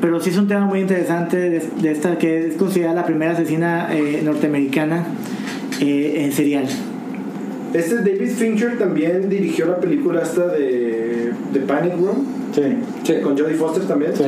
[0.00, 3.32] Pero sí es un tema muy interesante de, de esta que es considerada la primera
[3.32, 5.04] asesina eh, norteamericana
[5.80, 6.66] eh, en serial.
[7.74, 13.12] Este David Fincher también dirigió la película esta de, de Panic Room, Sí.
[13.22, 14.12] con Jodie Foster también.
[14.16, 14.24] Sí.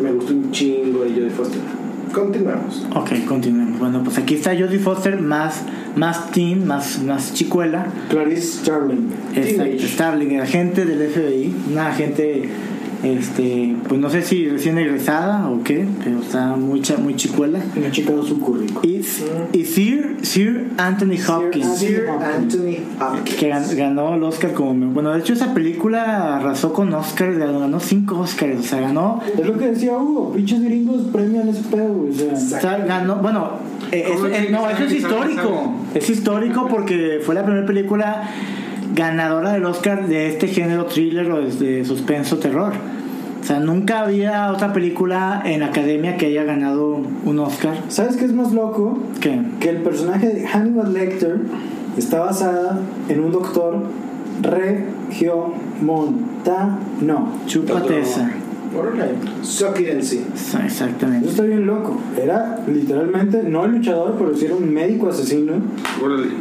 [0.00, 1.60] Me gustó un chingo de Jodie Foster.
[2.12, 2.86] Continuamos.
[2.94, 3.80] Ok, continuemos.
[3.80, 5.62] Bueno, pues aquí está Jodie Foster más,
[5.96, 7.86] más teen, más, más chicuela.
[8.10, 9.08] Clarice Starling.
[9.34, 9.86] Exacto.
[9.88, 12.48] Starling, agente del FBI, una agente
[13.04, 17.60] Este, pues no sé si recién egresada o qué, pero está muy, muy chicuela.
[17.78, 18.82] Me he checado su currículum.
[18.82, 19.02] Y,
[19.58, 23.36] y Sir, Sir Anthony Hopkins, Sir Anthony Hopkins.
[23.36, 24.72] que gan- ganó el Oscar como...
[24.92, 29.20] Bueno, de hecho esa película arrasó con Oscar, ganó cinco Oscars, o sea, ganó...
[29.38, 32.06] Es lo que decía Hugo, pinches gringos premian ese pedo.
[32.08, 33.50] O sea, ganó, bueno,
[33.92, 35.74] eh, ¿Cómo eso- es eh, no, eso es histórico.
[35.94, 38.30] Es histórico porque fue la primera película
[38.94, 42.72] ganadora del Oscar de este género thriller o de suspenso terror.
[43.44, 47.76] O sea, nunca había otra película en la academia que haya ganado un Oscar.
[47.88, 48.98] ¿Sabes qué es más loco?
[49.20, 49.38] ¿Qué?
[49.60, 51.40] Que el personaje de Hannibal Lecter
[51.98, 52.80] está basada
[53.10, 53.82] en un doctor
[54.40, 56.78] regiomontano.
[57.46, 58.30] Chúpate esa.
[60.02, 60.24] See.
[60.34, 61.28] Esa- Eso Exactamente.
[61.28, 61.98] está bien loco.
[62.20, 65.52] Era literalmente, no el luchador, pero sí era un médico asesino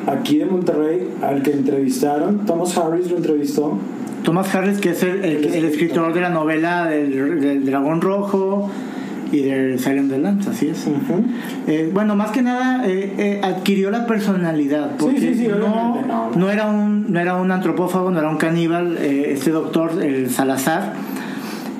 [0.08, 2.46] aquí de Monterrey al que entrevistaron.
[2.46, 3.78] Thomas Harris lo entrevistó.
[4.24, 8.70] Thomas Harris, que es el, el- el escritor de la novela del, del Dragón Rojo
[9.32, 10.86] y del Silent the Lambs, así es.
[11.68, 14.92] Eh, bueno, más que nada eh, eh, adquirió la personalidad.
[14.98, 16.50] Porque sí, sí, no, obviamente, no, no.
[16.52, 20.94] era un, no era un antropófago, no era un caníbal, este doctor, el Salazar.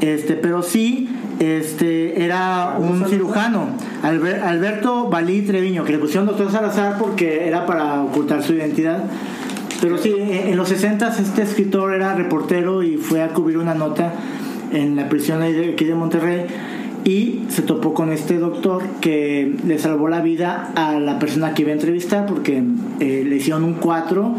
[0.02, 1.08] Este, pero sí
[1.40, 3.68] este, era un cirujano,
[4.04, 9.04] Alber- Alberto Balí Treviño, que le pusieron doctor Salazar porque era para ocultar su identidad.
[9.84, 14.14] Pero sí, en los 60 este escritor era reportero y fue a cubrir una nota
[14.72, 16.46] en la prisión aquí de Monterrey
[17.04, 21.64] y se topó con este doctor que le salvó la vida a la persona que
[21.64, 22.64] iba a entrevistar porque
[23.02, 24.36] eh, le hicieron un 4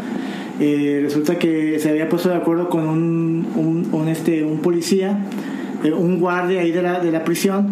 [1.03, 5.27] resulta que se había puesto de acuerdo con un, un, este, un policía
[5.83, 7.67] eh, un guardia ahí de la, de la prisión.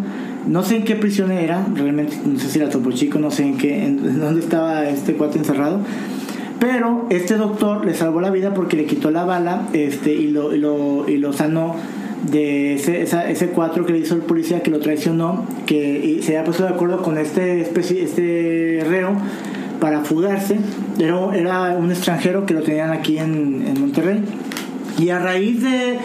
[0.46, 3.42] No sé en qué prisión era realmente no sé si era Topo Chico no sé
[3.42, 5.80] en qué en dónde estaba este cuate encerrado
[6.64, 10.54] pero este doctor le salvó la vida porque le quitó la bala este, y, lo,
[10.54, 11.76] y, lo, y lo sanó
[12.22, 16.38] de ese, esa, ese cuatro que le hizo el policía que lo traicionó, que se
[16.38, 19.12] había puesto de acuerdo con este, especie, este reo
[19.78, 20.56] para fugarse.
[20.98, 24.24] Era, era un extranjero que lo tenían aquí en, en Monterrey.
[24.98, 25.98] Y a raíz de,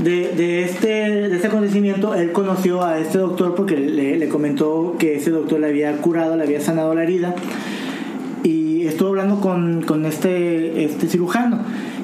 [0.00, 0.88] de, de este,
[1.28, 5.60] de este acontecimiento, él conoció a este doctor porque le, le comentó que ese doctor
[5.60, 7.36] le había curado, le había sanado la herida
[8.82, 11.60] y estuvo hablando con, con este, este cirujano.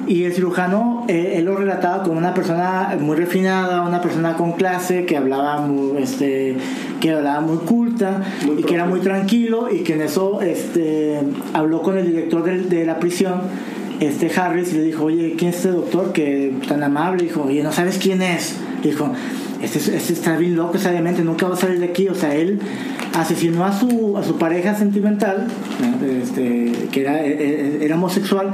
[0.07, 4.53] Y el cirujano, eh, él lo relataba como una persona muy refinada, una persona con
[4.53, 6.55] clase, que hablaba muy, este,
[7.01, 8.23] que hablaba muy culta
[8.57, 11.19] y que era muy tranquilo y que en eso este,
[11.53, 13.41] habló con el director de, de la prisión,
[13.99, 17.23] este Harris, y le dijo, oye, ¿quién es este doctor que tan amable?
[17.23, 18.55] Dijo, oye, ¿no sabes quién es?
[18.81, 19.11] Dijo,
[19.61, 22.07] este, este está bien loco, obviamente, nunca va a salir de aquí.
[22.07, 22.59] O sea, él
[23.15, 25.47] asesinó a su, a su pareja sentimental,
[26.21, 28.51] este, que era, era homosexual,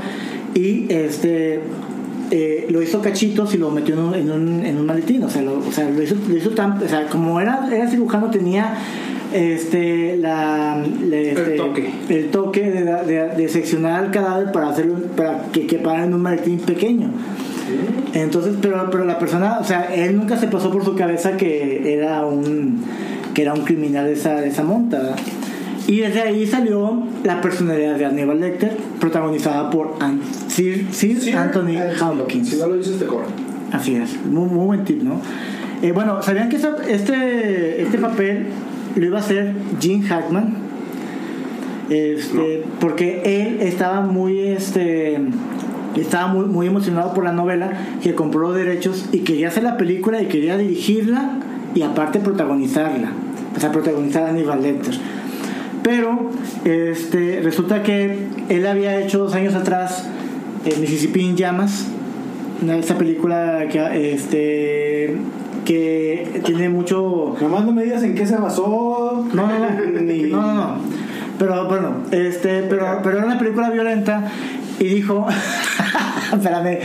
[0.53, 1.59] y este
[2.31, 5.23] eh, lo hizo cachitos y lo metió en un, en un, en un maletín.
[5.23, 6.81] O sea, lo, o sea, lo hizo, lo hizo tan.
[6.81, 8.73] O sea, como era, era cirujano, tenía
[9.33, 11.89] este la, le- este, El toque.
[12.09, 16.21] el toque de, de, de seccionar el cadáver para hacerlo para que quepara en un
[16.21, 17.09] maletín pequeño
[18.13, 21.93] entonces pero pero la persona o sea él nunca se pasó por su cabeza que
[21.93, 22.81] era un
[23.33, 25.15] que era un criminal de esa, de esa monta
[25.87, 31.35] y desde ahí salió la personalidad de Aníbal Lecter protagonizada por An- Sir, Sir Sir
[31.37, 31.77] Anthony.
[32.01, 33.29] Hopkins Si no lo dices, te corren.
[33.71, 35.21] Así es, muy, muy buen tip, ¿no?
[35.83, 38.47] Eh, bueno, ¿sabían que esa- este, este papel
[38.95, 40.55] lo iba a hacer Gene Hackman?
[41.89, 45.19] Este, Porque él estaba muy, este,
[46.01, 47.71] estaba muy, muy emocionado por la novela,
[48.01, 51.39] que compró derechos y quería hacer la película y quería dirigirla
[51.73, 53.09] y aparte protagonizarla,
[53.55, 54.95] o sea, protagonizar a Aníbal Lecter.
[55.83, 56.31] Pero
[56.63, 58.17] este, resulta que
[58.49, 60.07] él había hecho dos años atrás
[60.65, 61.85] eh, Mississippi en llamas,
[62.61, 65.17] una- esa película que este
[65.65, 69.25] que tiene mucho Nomás no me digas en qué se basó.
[69.33, 70.75] no no no Ni- no, no, no.
[71.39, 74.31] pero bueno este pero pero era una película violenta
[74.79, 75.25] y dijo
[76.33, 76.79] espérame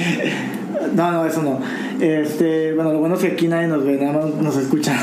[0.94, 1.60] no no eso no.
[2.00, 4.94] Este bueno lo bueno es que aquí nadie nos ve nada más nos escucha.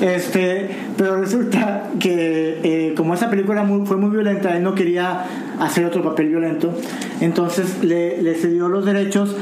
[0.00, 5.24] Este pero resulta que eh, como esa película muy- fue muy violenta él no quería
[5.58, 6.72] hacer otro papel violento
[7.20, 9.34] entonces le, le cedió los derechos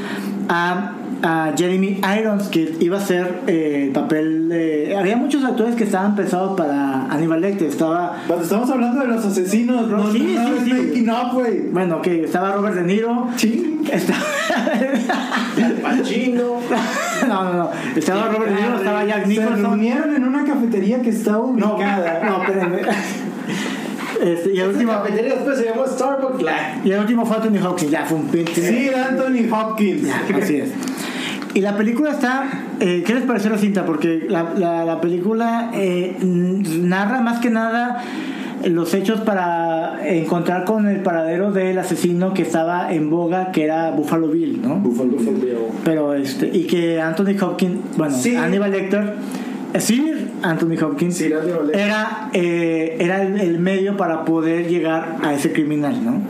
[0.49, 5.75] a a Jeremy Irons que iba a ser eh, el papel de había muchos actores
[5.75, 10.47] que estaban pensados para Aníbal Lecter estaba estamos hablando de los asesinos, no, Sí, no,
[10.47, 10.73] sí, es sí.
[10.73, 11.61] making up, güey.
[11.71, 13.85] bueno que estaba Robert De Niro Ching.
[13.91, 14.19] estaba
[15.81, 16.43] Pachino.
[17.27, 21.01] no no no estaba Robert De Niro estaba Jack Se Nicholson reunieron en una cafetería
[21.01, 22.23] que estaba no ubicada.
[22.25, 22.79] no espérenme
[24.21, 26.85] este, y el último La cafetería después se llamó Starbucks Black.
[26.85, 30.01] y el último fue Anthony Hopkins ya fue un pinche Sí, Anthony Hopkins.
[30.07, 30.69] Ya, así es.
[31.53, 33.85] Y la película está eh, ¿qué les pareció la cinta?
[33.85, 38.03] Porque la, la, la película eh, narra más que nada
[38.65, 43.91] los hechos para encontrar con el paradero del asesino que estaba en boga, que era
[43.91, 44.75] Buffalo Bill, ¿no?
[44.75, 45.55] Buffalo Bill.
[45.83, 48.35] Pero este, y que Anthony Hopkins, bueno, Sí.
[48.35, 49.13] Hannibal Lecter,
[49.73, 55.53] eh, Sir Anthony Hopkins, era, eh, era el, el medio para poder llegar a ese
[55.53, 56.21] criminal, ¿no?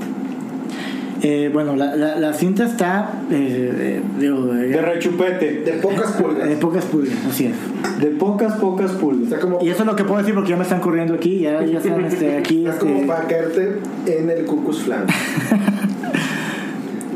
[1.22, 5.64] Eh, bueno, la, la, la cinta está eh, digo, De de, rechupete.
[5.66, 6.48] De pocas pulgas.
[6.48, 8.00] de pocas pulgas, así es.
[8.00, 9.24] De pocas, pocas pulgas.
[9.24, 11.40] Está como, Y eso es lo que puedo decir porque ya me están corriendo aquí,
[11.40, 12.66] ya, ya están este, aquí.
[12.80, 15.06] como este, para caerte en el Cucus Flan.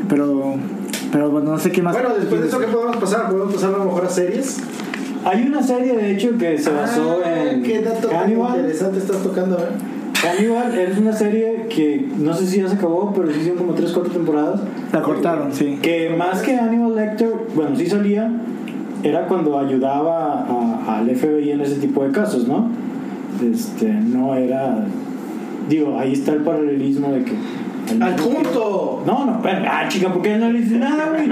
[0.08, 0.54] pero,
[1.12, 1.94] pero bueno, no sé qué más.
[1.94, 3.28] Bueno, después de eso, ¿qué podemos pasar?
[3.30, 4.58] ¿Podemos pasar a lo mejor a series?
[5.24, 8.56] Hay una serie, de hecho, que se basó Ah, en ¿Qué dato tan Hannibal.
[8.56, 9.68] interesante estás tocando, eh?
[10.24, 13.74] Hannibal es una serie que no sé si ya se acabó, pero sí hicieron como
[13.74, 14.60] 3 4 temporadas.
[14.92, 15.78] La cortaron, sí.
[15.82, 18.30] Que más que Hannibal Lecter, bueno, sí salía,
[19.02, 22.68] era cuando ayudaba a- al FBI en ese tipo de casos, ¿no?
[23.42, 24.86] Este, no era.
[25.68, 27.32] Digo, ahí está el paralelismo de que.
[28.00, 29.02] ¡Al punto!
[29.06, 31.28] No, no, pero, ah, chica, ¿por qué no le dices nada, güey?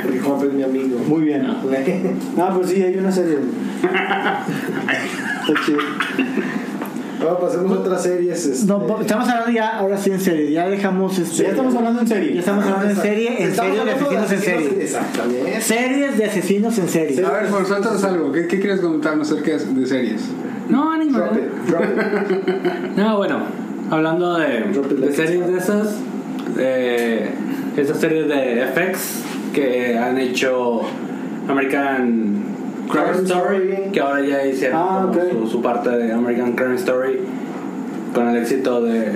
[0.00, 0.98] Porque Juanpa es mi amigo.
[1.08, 1.44] Muy bien.
[2.36, 3.38] No, pues sí, hay una serie.
[3.82, 5.78] Está chido.
[7.24, 8.46] Ahora pasemos a otras series.
[8.46, 8.66] Este...
[8.66, 11.44] No, estamos hablando ya, ahora sí en serie, ya dejamos este.
[11.44, 12.34] Ya estamos hablando en serie.
[12.34, 14.82] ya estamos hablando en serie, en serie de asesinos en serie.
[14.82, 15.60] Exactamente.
[15.60, 17.24] Series de asesinos en serie.
[17.24, 18.32] A ver, Juan, suéltanos algo.
[18.32, 20.22] ¿Qué, qué quieres contarnos acerca de series?
[20.68, 21.26] No, ninguna.
[21.26, 22.96] Drop it, drop it.
[22.96, 23.40] No, bueno,
[23.90, 24.64] hablando de,
[25.00, 25.98] de series de esas,
[26.58, 27.30] eh,
[27.76, 29.22] esas series de FX
[29.52, 30.82] que han hecho
[31.48, 32.43] American
[32.90, 37.20] Crime Crime Story, que ahora ya hicieron Ah, su, su parte de American Crime Story
[38.14, 39.12] con el éxito de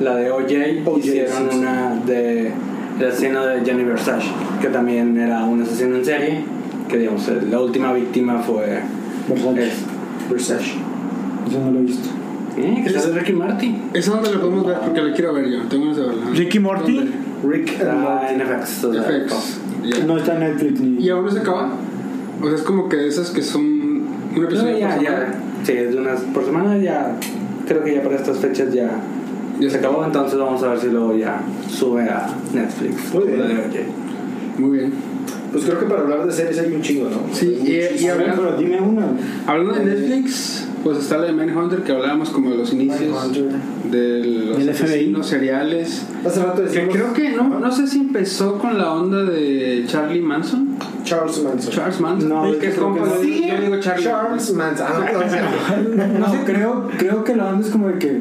[0.00, 1.58] la de OJ, OJ, hicieron sí, sí.
[1.58, 2.52] una de
[2.98, 4.26] el asesino de Jenny Versace,
[4.60, 6.40] que también era un asesino en serie,
[6.88, 8.80] que digamos, eh, la última víctima fue
[9.28, 9.62] Versace.
[9.66, 9.84] es-
[10.30, 10.70] Versace.
[11.48, 12.08] Eso no lo he visto.
[12.56, 13.82] eh, que sale Ricky Martin.
[13.92, 14.78] ¿Esa dónde la podemos ver?
[14.82, 15.62] Porque la quiero ver yo.
[15.68, 16.24] Tengo ganas de verla.
[16.34, 16.96] Ricky Morty.
[16.96, 17.12] ¿Dónde?
[17.46, 18.84] Rick and Ah, en FX.
[18.84, 19.60] o sea, FX.
[19.84, 20.04] Ya.
[20.04, 21.04] No está en Netflix ni.
[21.04, 21.68] ¿Y aún no se acaba?
[22.42, 24.06] O sea, es como que de esas que son un
[24.36, 25.10] No, episodio ya, por ya.
[25.10, 25.34] semana.
[25.64, 27.16] Sí, es de unas por semana ya.
[27.66, 28.90] Creo que ya para estas fechas ya,
[29.58, 30.04] ya se acabó.
[30.04, 33.12] Entonces vamos a ver si luego ya sube a Netflix.
[33.14, 33.46] Muy bien.
[34.58, 34.92] Muy bien.
[35.52, 37.34] Pues creo que para hablar de series hay un chingo, ¿no?
[37.34, 39.06] Sí, y, y A ver, hablando, pero dime una.
[39.46, 43.32] hablando de Netflix, pues está la de Manhunter que hablábamos como de los inicios
[43.90, 46.04] de los asesinos seriales.
[46.26, 49.84] Hace rato Que decimos creo que no, no sé si empezó con la onda de
[49.86, 50.76] Charlie Manson.
[51.06, 51.72] Charles Manson.
[51.72, 52.28] Charles Manson.
[52.28, 52.96] No, es que es que no.
[52.96, 54.04] yo digo Charlie.
[54.04, 54.86] Charles Manson.
[54.88, 56.18] Ah, no, no, no.
[56.18, 58.20] No, sé, creo, creo que la onda es como de que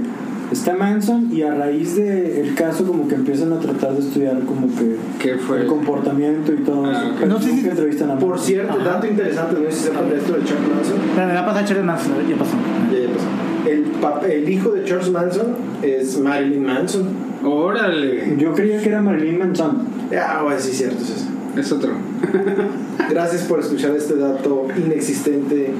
[0.51, 4.67] está Manson y a raíz del caso como que empiezan a tratar de estudiar como
[4.75, 5.61] que ¿Qué fue?
[5.61, 7.05] el comportamiento y todo Ah, eso.
[7.07, 7.13] ok.
[7.19, 10.09] Pero No sé si- nunca entrevistan a Por cierto, dato interesante, no sé si sepan
[10.09, 10.95] de esto de Charles Manson.
[11.09, 12.51] Espera, me va a pasar Charles Manson, ya pasó.
[12.91, 13.69] Ya, ya pasó.
[13.69, 15.47] El, pap- el hijo de Charles Manson
[15.81, 17.07] es Marilyn Manson.
[17.43, 18.35] Órale.
[18.37, 19.87] Yo creía que era Marilyn Manson.
[20.15, 21.25] Ah, bueno, sí, cierto, es eso.
[21.57, 21.91] Es otro.
[23.09, 25.71] Gracias por escuchar este dato inexistente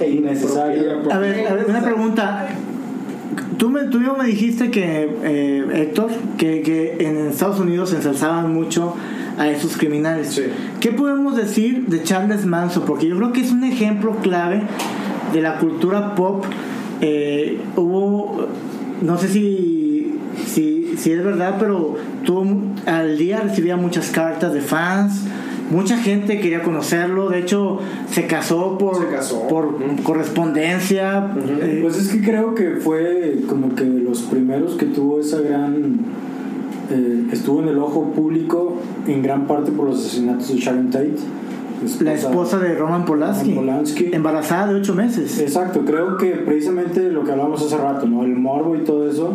[0.00, 1.12] e Innecesario.
[1.12, 2.48] A ver, a ver, una pregunta.
[3.58, 7.96] Tú, me, tú mismo me dijiste que, eh, Héctor, que, que en Estados Unidos se
[7.96, 8.94] ensalzaban mucho
[9.38, 10.28] a esos criminales.
[10.28, 10.42] Sí.
[10.80, 12.84] ¿Qué podemos decir de Charles Manson?
[12.86, 14.62] Porque yo creo que es un ejemplo clave
[15.32, 16.44] de la cultura pop.
[17.00, 18.46] Eh, hubo,
[19.02, 20.14] no sé si,
[20.46, 22.46] si, si es verdad, pero tuvo,
[22.86, 25.24] al día recibía muchas cartas de fans.
[25.70, 27.28] Mucha gente quería conocerlo.
[27.28, 27.78] De hecho,
[28.10, 29.46] se casó por, Se casó.
[29.48, 31.32] por correspondencia.
[31.62, 36.00] eh, Pues es que creo que fue como que los primeros que tuvo esa gran...
[36.90, 41.14] eh, estuvo en el ojo público en gran parte por los asesinatos de Sharon Tate.
[42.00, 44.10] la esposa de Roman Polanski, Roman Polanski.
[44.12, 45.38] embarazada de ocho meses.
[45.38, 48.24] Exacto, creo que precisamente lo que hablamos hace rato, ¿no?
[48.24, 49.32] El morbo y todo eso,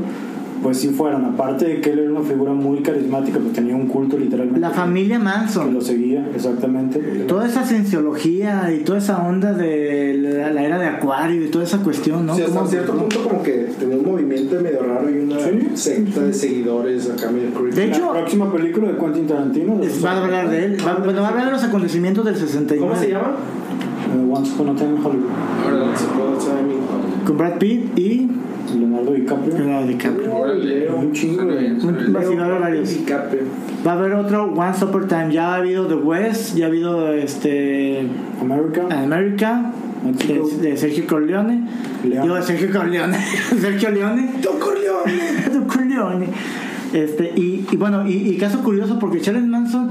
[0.63, 1.25] pues sí fueron.
[1.25, 4.59] Aparte de que él era una figura muy carismática, pues tenía un culto literalmente.
[4.59, 5.73] La familia que Manson.
[5.73, 6.99] lo seguía, exactamente.
[7.27, 11.63] Toda esa cienciología y toda esa onda de la, la era de Acuario y toda
[11.63, 12.35] esa cuestión, ¿no?
[12.35, 15.67] Sí, hasta cierto punto como que tenía un movimiento medio raro y una Sí.
[15.75, 17.75] secta de seguidores acá medio creepy.
[17.75, 19.77] De hecho, la próxima película de Quentin Tarantino.
[19.77, 20.77] de va a hablar de él.
[20.85, 22.79] Va, bueno, va a hablar de los acontecimientos del 69.
[22.89, 23.31] ¿Cómo se llama?
[24.15, 25.29] eh, Once Upon a Time in Hollywood.
[25.67, 25.97] Órale.
[25.97, 28.29] Se puede saber mi- Con Brad Pitt y
[28.75, 29.57] Leonardo DiCaprio.
[29.57, 30.95] Leonardo DiCaprio.
[30.95, 31.79] Un chingo, bien.
[32.15, 32.89] Va a llevar varios.
[32.89, 33.43] DiCaprio.
[33.85, 35.33] Va a haber otro Once Upon Time.
[35.33, 38.07] Ya ha habido The West, ya ha habido este
[38.41, 38.87] America.
[38.91, 39.73] America
[40.03, 41.67] de, de Sergio Corleone.
[42.03, 42.21] Leone.
[42.21, 43.17] Digo, de Sergio Corleone.
[43.59, 44.33] Sergio Leone.
[44.41, 45.13] Don Corleone.
[45.53, 46.27] Don Corleone.
[46.93, 49.89] Este, y, y bueno, y, y caso curioso porque Charles Manson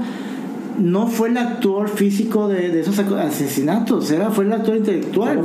[0.79, 5.41] no fue el actor físico de, de esos asesinatos, era, fue el actor intelectual.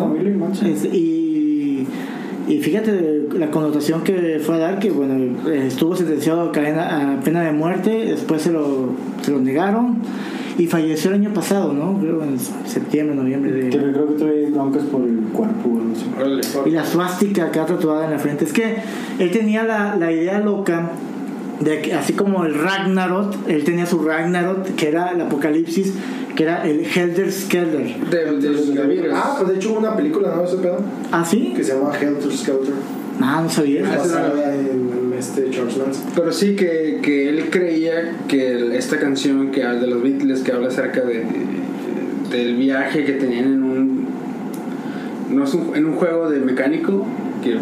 [2.51, 7.21] Y fíjate la connotación que fue a dar, que bueno, estuvo sentenciado a, cadena, a
[7.21, 8.91] pena de muerte, después se lo,
[9.23, 9.99] se lo negaron
[10.59, 11.99] y falleció el año pasado, ¿no?
[12.01, 13.71] Creo en septiembre, noviembre de...
[13.71, 16.69] Que creo que trae broncas por el cuerpo, no sé.
[16.69, 18.45] Y la suástica acá tatuada en la frente.
[18.45, 18.79] Es que
[19.21, 20.91] él tenía la, la idea loca
[21.61, 25.93] de que, así como el Ragnarok, él tenía su Ragnarok, que era el apocalipsis,
[26.35, 27.97] que era el Helter Skelter.
[28.11, 29.13] De, de los virus.
[29.15, 30.45] Ah, pues de hecho hubo una película, ¿no?
[30.45, 30.79] Ese pedo.
[31.13, 31.53] ¿Ah, sí?
[31.55, 32.75] Que se llama Helter Skelter.
[33.21, 33.83] Ah, no sabía.
[33.87, 34.43] Ah,
[34.73, 35.93] en este Manson.
[36.15, 40.53] Pero sí que, que él creía que el- esta canción que de los Beatles, que
[40.53, 41.25] habla acerca de,
[42.31, 44.07] del viaje que tenían en un,
[45.31, 47.05] no es un, en un juego de mecánico
[47.45, 47.59] que,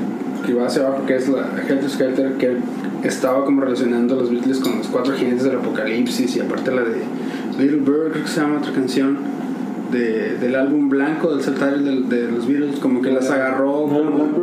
[0.47, 2.57] que va hacia abajo, que es la Helter Skelter, que
[3.05, 6.83] estaba como relacionando a los Beatles con los cuatro jinetes del apocalipsis y aparte la
[6.83, 7.03] de
[7.59, 9.19] Little Bird, creo que se llama otra canción.
[9.93, 13.89] De, del álbum blanco del saltar de, de los Beatles como que las agarró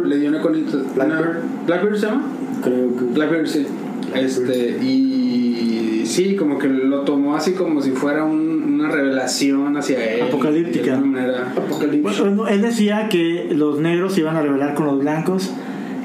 [0.03, 1.37] le dio una conita Blackbird.
[1.67, 2.23] Blackbird se llama
[2.63, 3.03] Creo que.
[3.13, 3.67] Blackbird, sí.
[4.15, 10.03] Este, y sí, como que lo tomó así como si fuera un- una revelación hacia
[10.15, 10.23] él.
[10.23, 10.85] Apocalíptica.
[10.85, 11.51] De alguna manera.
[11.55, 12.01] Apocalipsis.
[12.21, 15.51] Bueno, él decía que los negros se iban a rebelar con los blancos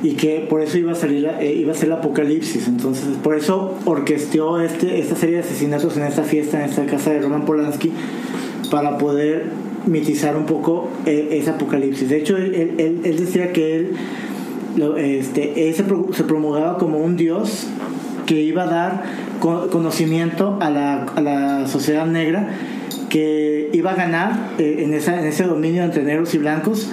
[0.02, 2.68] y que por eso iba a salir eh, iba a ser el apocalipsis.
[2.68, 7.10] Entonces por eso orquesteó este esta serie de asesinatos en esta fiesta en esta casa
[7.10, 7.92] de Roman Polanski
[8.70, 9.46] para poder
[9.86, 12.08] mitizar un poco eh, ese apocalipsis.
[12.08, 13.92] De hecho él, él- decía que él
[14.76, 17.66] lo- este, se, pro- se promulgaba como un dios
[18.26, 19.02] que iba a dar
[19.40, 22.48] co- conocimiento a la, a la sociedad negra
[23.08, 26.88] que iba a ganar eh, en, esa, en ese dominio entre negros y blancos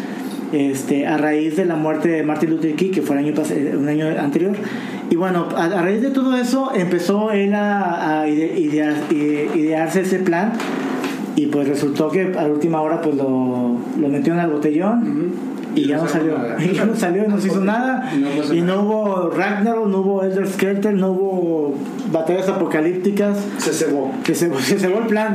[0.53, 3.75] este, a raíz de la muerte de Martin Luther King, que fue el año eh,
[3.77, 4.53] un año anterior.
[5.09, 10.01] Y bueno, a, raíz de todo eso empezó él a, a ide- idear- ide- idearse
[10.01, 10.53] ese plan.
[11.35, 15.03] Y pues resultó que a la última hora pues lo, lo metieron al botellón.
[15.05, 16.35] Y, Y ya no salió.
[16.59, 18.11] Y ya no salió y no se hizo nada.
[18.51, 21.75] Y no hubo Ragnarok, no hubo Elder Skelter, no hubo
[22.11, 23.37] batallas apocalípticas.
[23.57, 24.11] Se cebó.
[24.23, 25.33] Que se, se cebó el plan.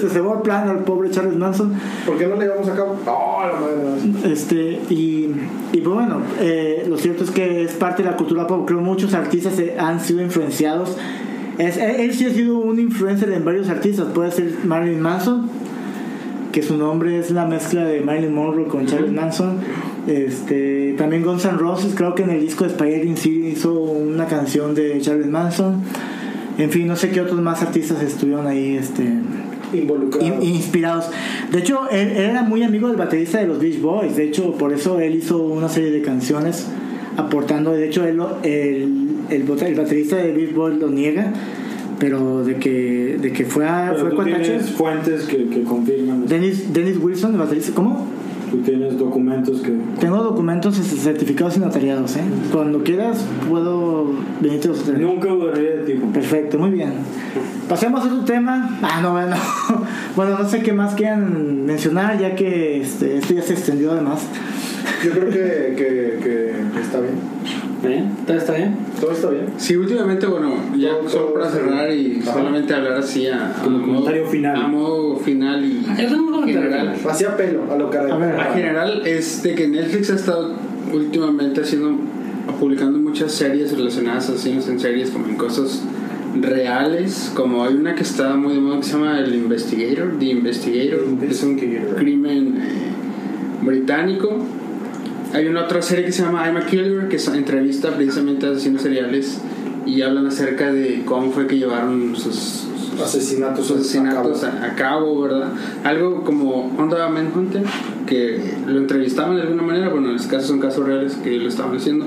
[0.00, 1.74] se cebó el plan al pobre Charles Manson.
[2.06, 2.96] ¿Por qué no le llevamos a cabo?
[3.06, 4.32] Oh, la madre.
[4.32, 5.30] Este, y,
[5.72, 8.66] y pues bueno, eh, lo cierto es que es parte de la cultura pop.
[8.66, 10.96] Creo muchos artistas eh, han sido influenciados.
[11.58, 14.06] Es, él, él sí ha sido un influencer en varios artistas.
[14.14, 15.50] Puede ser Marilyn Manson,
[16.52, 19.58] que su nombre es la mezcla de Marilyn Monroe con Charles Manson.
[20.06, 24.26] Este, también Guns N' Roses, creo que en el disco de Spider sí hizo una
[24.26, 25.82] canción de Charles Manson.
[26.58, 29.04] En fin, no sé qué otros más artistas estuvieron ahí este,
[29.72, 30.26] Involucrado.
[30.26, 31.06] in- inspirados.
[31.52, 34.16] De hecho, él, él era muy amigo del baterista de los Beach Boys.
[34.16, 36.66] De hecho, por eso él hizo una serie de canciones
[37.16, 37.72] aportando.
[37.72, 41.32] De hecho, él, el, el, el baterista de Beach Boys lo niega,
[42.00, 46.26] pero de que, de que fue a, Pero fue tú tienes fuentes que, que confirman.
[46.26, 48.06] Dennis, Dennis Wilson, el baterista, ¿cómo?
[48.50, 49.70] Tú tienes documentos que.
[50.00, 52.24] Tengo documentos certificados y notariados, ¿eh?
[52.50, 55.00] Cuando quieras, puedo venirte los traer.
[55.00, 55.92] Nunca dudaría de ti.
[56.12, 56.94] Perfecto, muy bien.
[57.68, 58.78] Pasemos a otro tema.
[58.82, 59.36] Ah, no, bueno.
[60.16, 64.26] Bueno, no sé qué más quieran mencionar, ya que este, esto ya se extendió además.
[65.04, 67.14] Yo creo que, que, que está bien.
[67.82, 68.10] ¿Bien?
[68.26, 68.76] ¿Todo está bien?
[69.00, 69.46] Todo está bien.
[69.56, 72.34] Sí, últimamente, bueno, ya Todo- solo todo para cerrar y Ajá.
[72.34, 74.56] solamente hablar así a, a modo- comentario final.
[74.56, 75.94] A modo final y Ah,
[76.46, 76.94] general.
[77.08, 78.14] Hacía pelo a lo cara.
[78.14, 78.34] A ver.
[78.34, 80.54] En general es de que Netflix ha estado
[80.92, 81.92] últimamente haciendo
[82.58, 85.82] publicando muchas series relacionadas a asesinos en series como en cosas
[86.40, 90.24] reales como hay una que está muy de moda que se llama el Investigator The
[90.26, 91.96] Investigator es un Investigator.
[91.96, 94.38] crimen eh, británico
[95.32, 98.82] hay una otra serie que se llama I'm a Killer que entrevista precisamente a asesinos
[98.82, 99.40] seriales
[99.86, 103.66] y hablan acerca de cómo fue que llevaron sus, sus Asesinatos.
[103.66, 104.62] sus asesinatos a cabo.
[104.62, 105.52] a, a cabo, ¿verdad?
[105.84, 107.62] Algo como Onda Manhunter,
[108.06, 111.48] que lo entrevistaban de alguna manera, bueno, en este caso son casos reales que lo
[111.48, 112.06] estaban haciendo.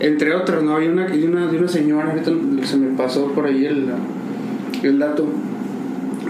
[0.00, 0.76] Entre otros, ¿no?
[0.76, 2.30] Hay una, hay una, de una señora, ahorita
[2.64, 3.86] se me pasó por ahí el,
[4.82, 5.26] el dato,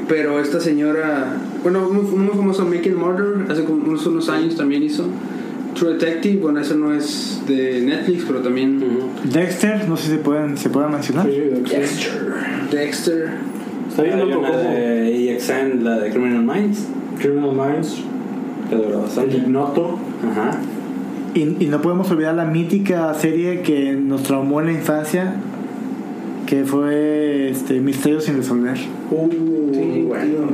[0.09, 4.83] pero esta señora, bueno, muy, muy famoso Making Murder, hace como unos, unos años también
[4.83, 5.07] hizo.
[5.75, 8.83] True Detective, bueno, eso no es de Netflix, pero también
[9.25, 11.27] Dexter, no sé si se pueden, se pueden mencionar.
[11.27, 13.31] Sí, de- Dexter.
[13.89, 16.87] Está bien Hay loco como de EXN, la de Criminal Minds,
[17.19, 17.97] Criminal Minds,
[18.69, 19.35] que dura El.
[19.35, 19.99] Ignoto.
[20.31, 20.59] Ajá.
[21.35, 25.35] Y, y no podemos olvidar la mítica serie que nos traumó en la infancia,
[26.47, 28.79] que fue este, Misterios sin resolver.
[29.11, 29.29] Uh,
[29.73, 30.49] Sí, bueno.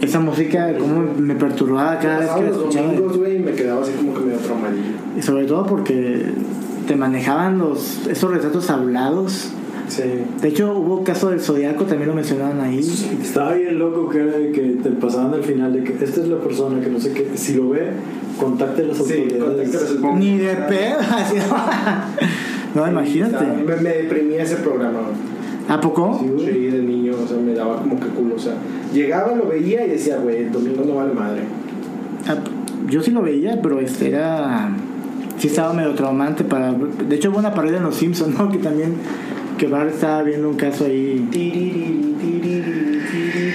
[0.00, 2.86] Esa música como me perturbaba cada vez que la los escuchaba.
[2.86, 4.82] domingos, güey, y me quedaba así como que medio traumadillo.
[5.18, 6.22] Y sobre todo porque
[6.86, 9.50] te manejaban los esos retratos hablados
[9.88, 10.02] Sí.
[10.40, 12.78] De hecho, hubo caso del Zodiaco, también lo mencionaban ahí.
[13.20, 16.28] Estaba bien loco que era de que te pasaban al final de que esta es
[16.28, 17.88] la persona que no sé qué, si lo ve,
[18.38, 19.40] contacte a las Sí, autoridades.
[19.70, 19.80] contacte a
[20.10, 20.98] las- Ni de pedo.
[22.76, 23.44] no, imagínate.
[23.66, 25.00] Me, me deprimía ese programa.
[25.70, 26.18] ¿A poco?
[26.20, 26.26] Sí,
[26.66, 28.34] de niño, o sea, me daba como que culo.
[28.34, 28.54] O sea,
[28.92, 31.42] llegaba, lo veía y decía, güey, el domingo no vale madre.
[32.26, 32.34] Ah,
[32.88, 34.68] Yo sí lo veía, pero este era.
[35.38, 36.72] Sí estaba medio traumante para.
[36.72, 38.48] De hecho, hubo una parodia en Los Simpsons, ¿no?
[38.52, 38.94] Que también.
[39.58, 41.24] Que Bart estaba viendo un caso ahí.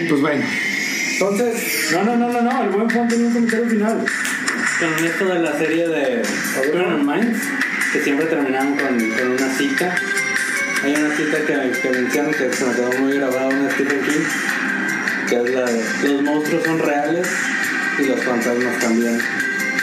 [0.07, 0.43] Pues bueno.
[1.13, 4.05] Entonces, No, no, no, no, no, el buen Juan tenía un comentario final.
[4.80, 6.22] Con esto de la serie de
[7.03, 7.39] Minds,
[7.91, 9.95] que siempre terminaban con, con una cita.
[10.84, 14.26] Hay una cita que, que mencionan que se me quedó muy grabada, una Stephen King,
[15.30, 17.28] que es la de los monstruos son reales
[17.99, 19.19] y los fantasmas también.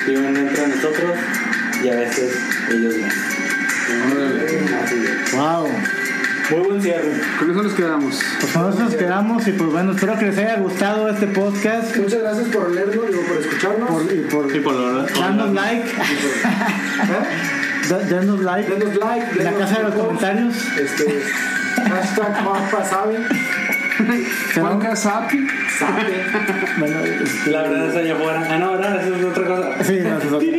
[0.07, 1.11] Viven dentro de nosotros
[1.83, 2.33] y a veces
[2.71, 2.95] ellos
[5.35, 5.37] no.
[5.39, 5.69] ¡Wow!
[6.51, 7.13] Muy buen cierre.
[7.39, 8.21] Con eso nos quedamos.
[8.41, 11.97] Pues con eso nos quedamos y pues bueno, espero que les haya gustado este podcast.
[11.97, 13.89] muchas gracias por leernos, digo, por escucharnos.
[13.91, 14.75] Por, y por Y por
[15.19, 15.89] darnos like.
[15.89, 17.27] Da-
[17.99, 18.71] Darnos like.
[18.71, 19.27] Denos like.
[19.33, 20.55] En la denos casa de los comentarios.
[20.79, 21.23] Este,
[21.89, 23.19] hashtag Juanpa sabe.
[24.55, 24.97] Juanca.
[24.97, 25.49] Sabe.
[26.79, 28.49] Bueno, este, La verdad es allá afuera.
[28.51, 29.03] Ah, no, ¿verdad?
[29.03, 29.85] Eso es otra cosa.
[29.85, 30.49] Sí, no, eso es otra.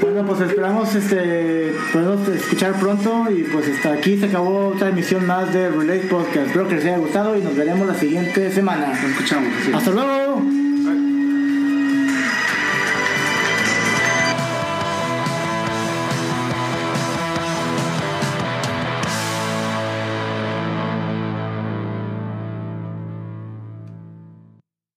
[0.00, 5.26] Bueno, pues esperamos este, podernos escuchar pronto y pues hasta aquí se acabó otra emisión
[5.26, 6.48] más de Relay Podcast.
[6.48, 8.92] Espero que les haya gustado y nos veremos la siguiente semana.
[9.00, 9.48] Lo escuchamos.
[9.72, 10.63] Hasta luego.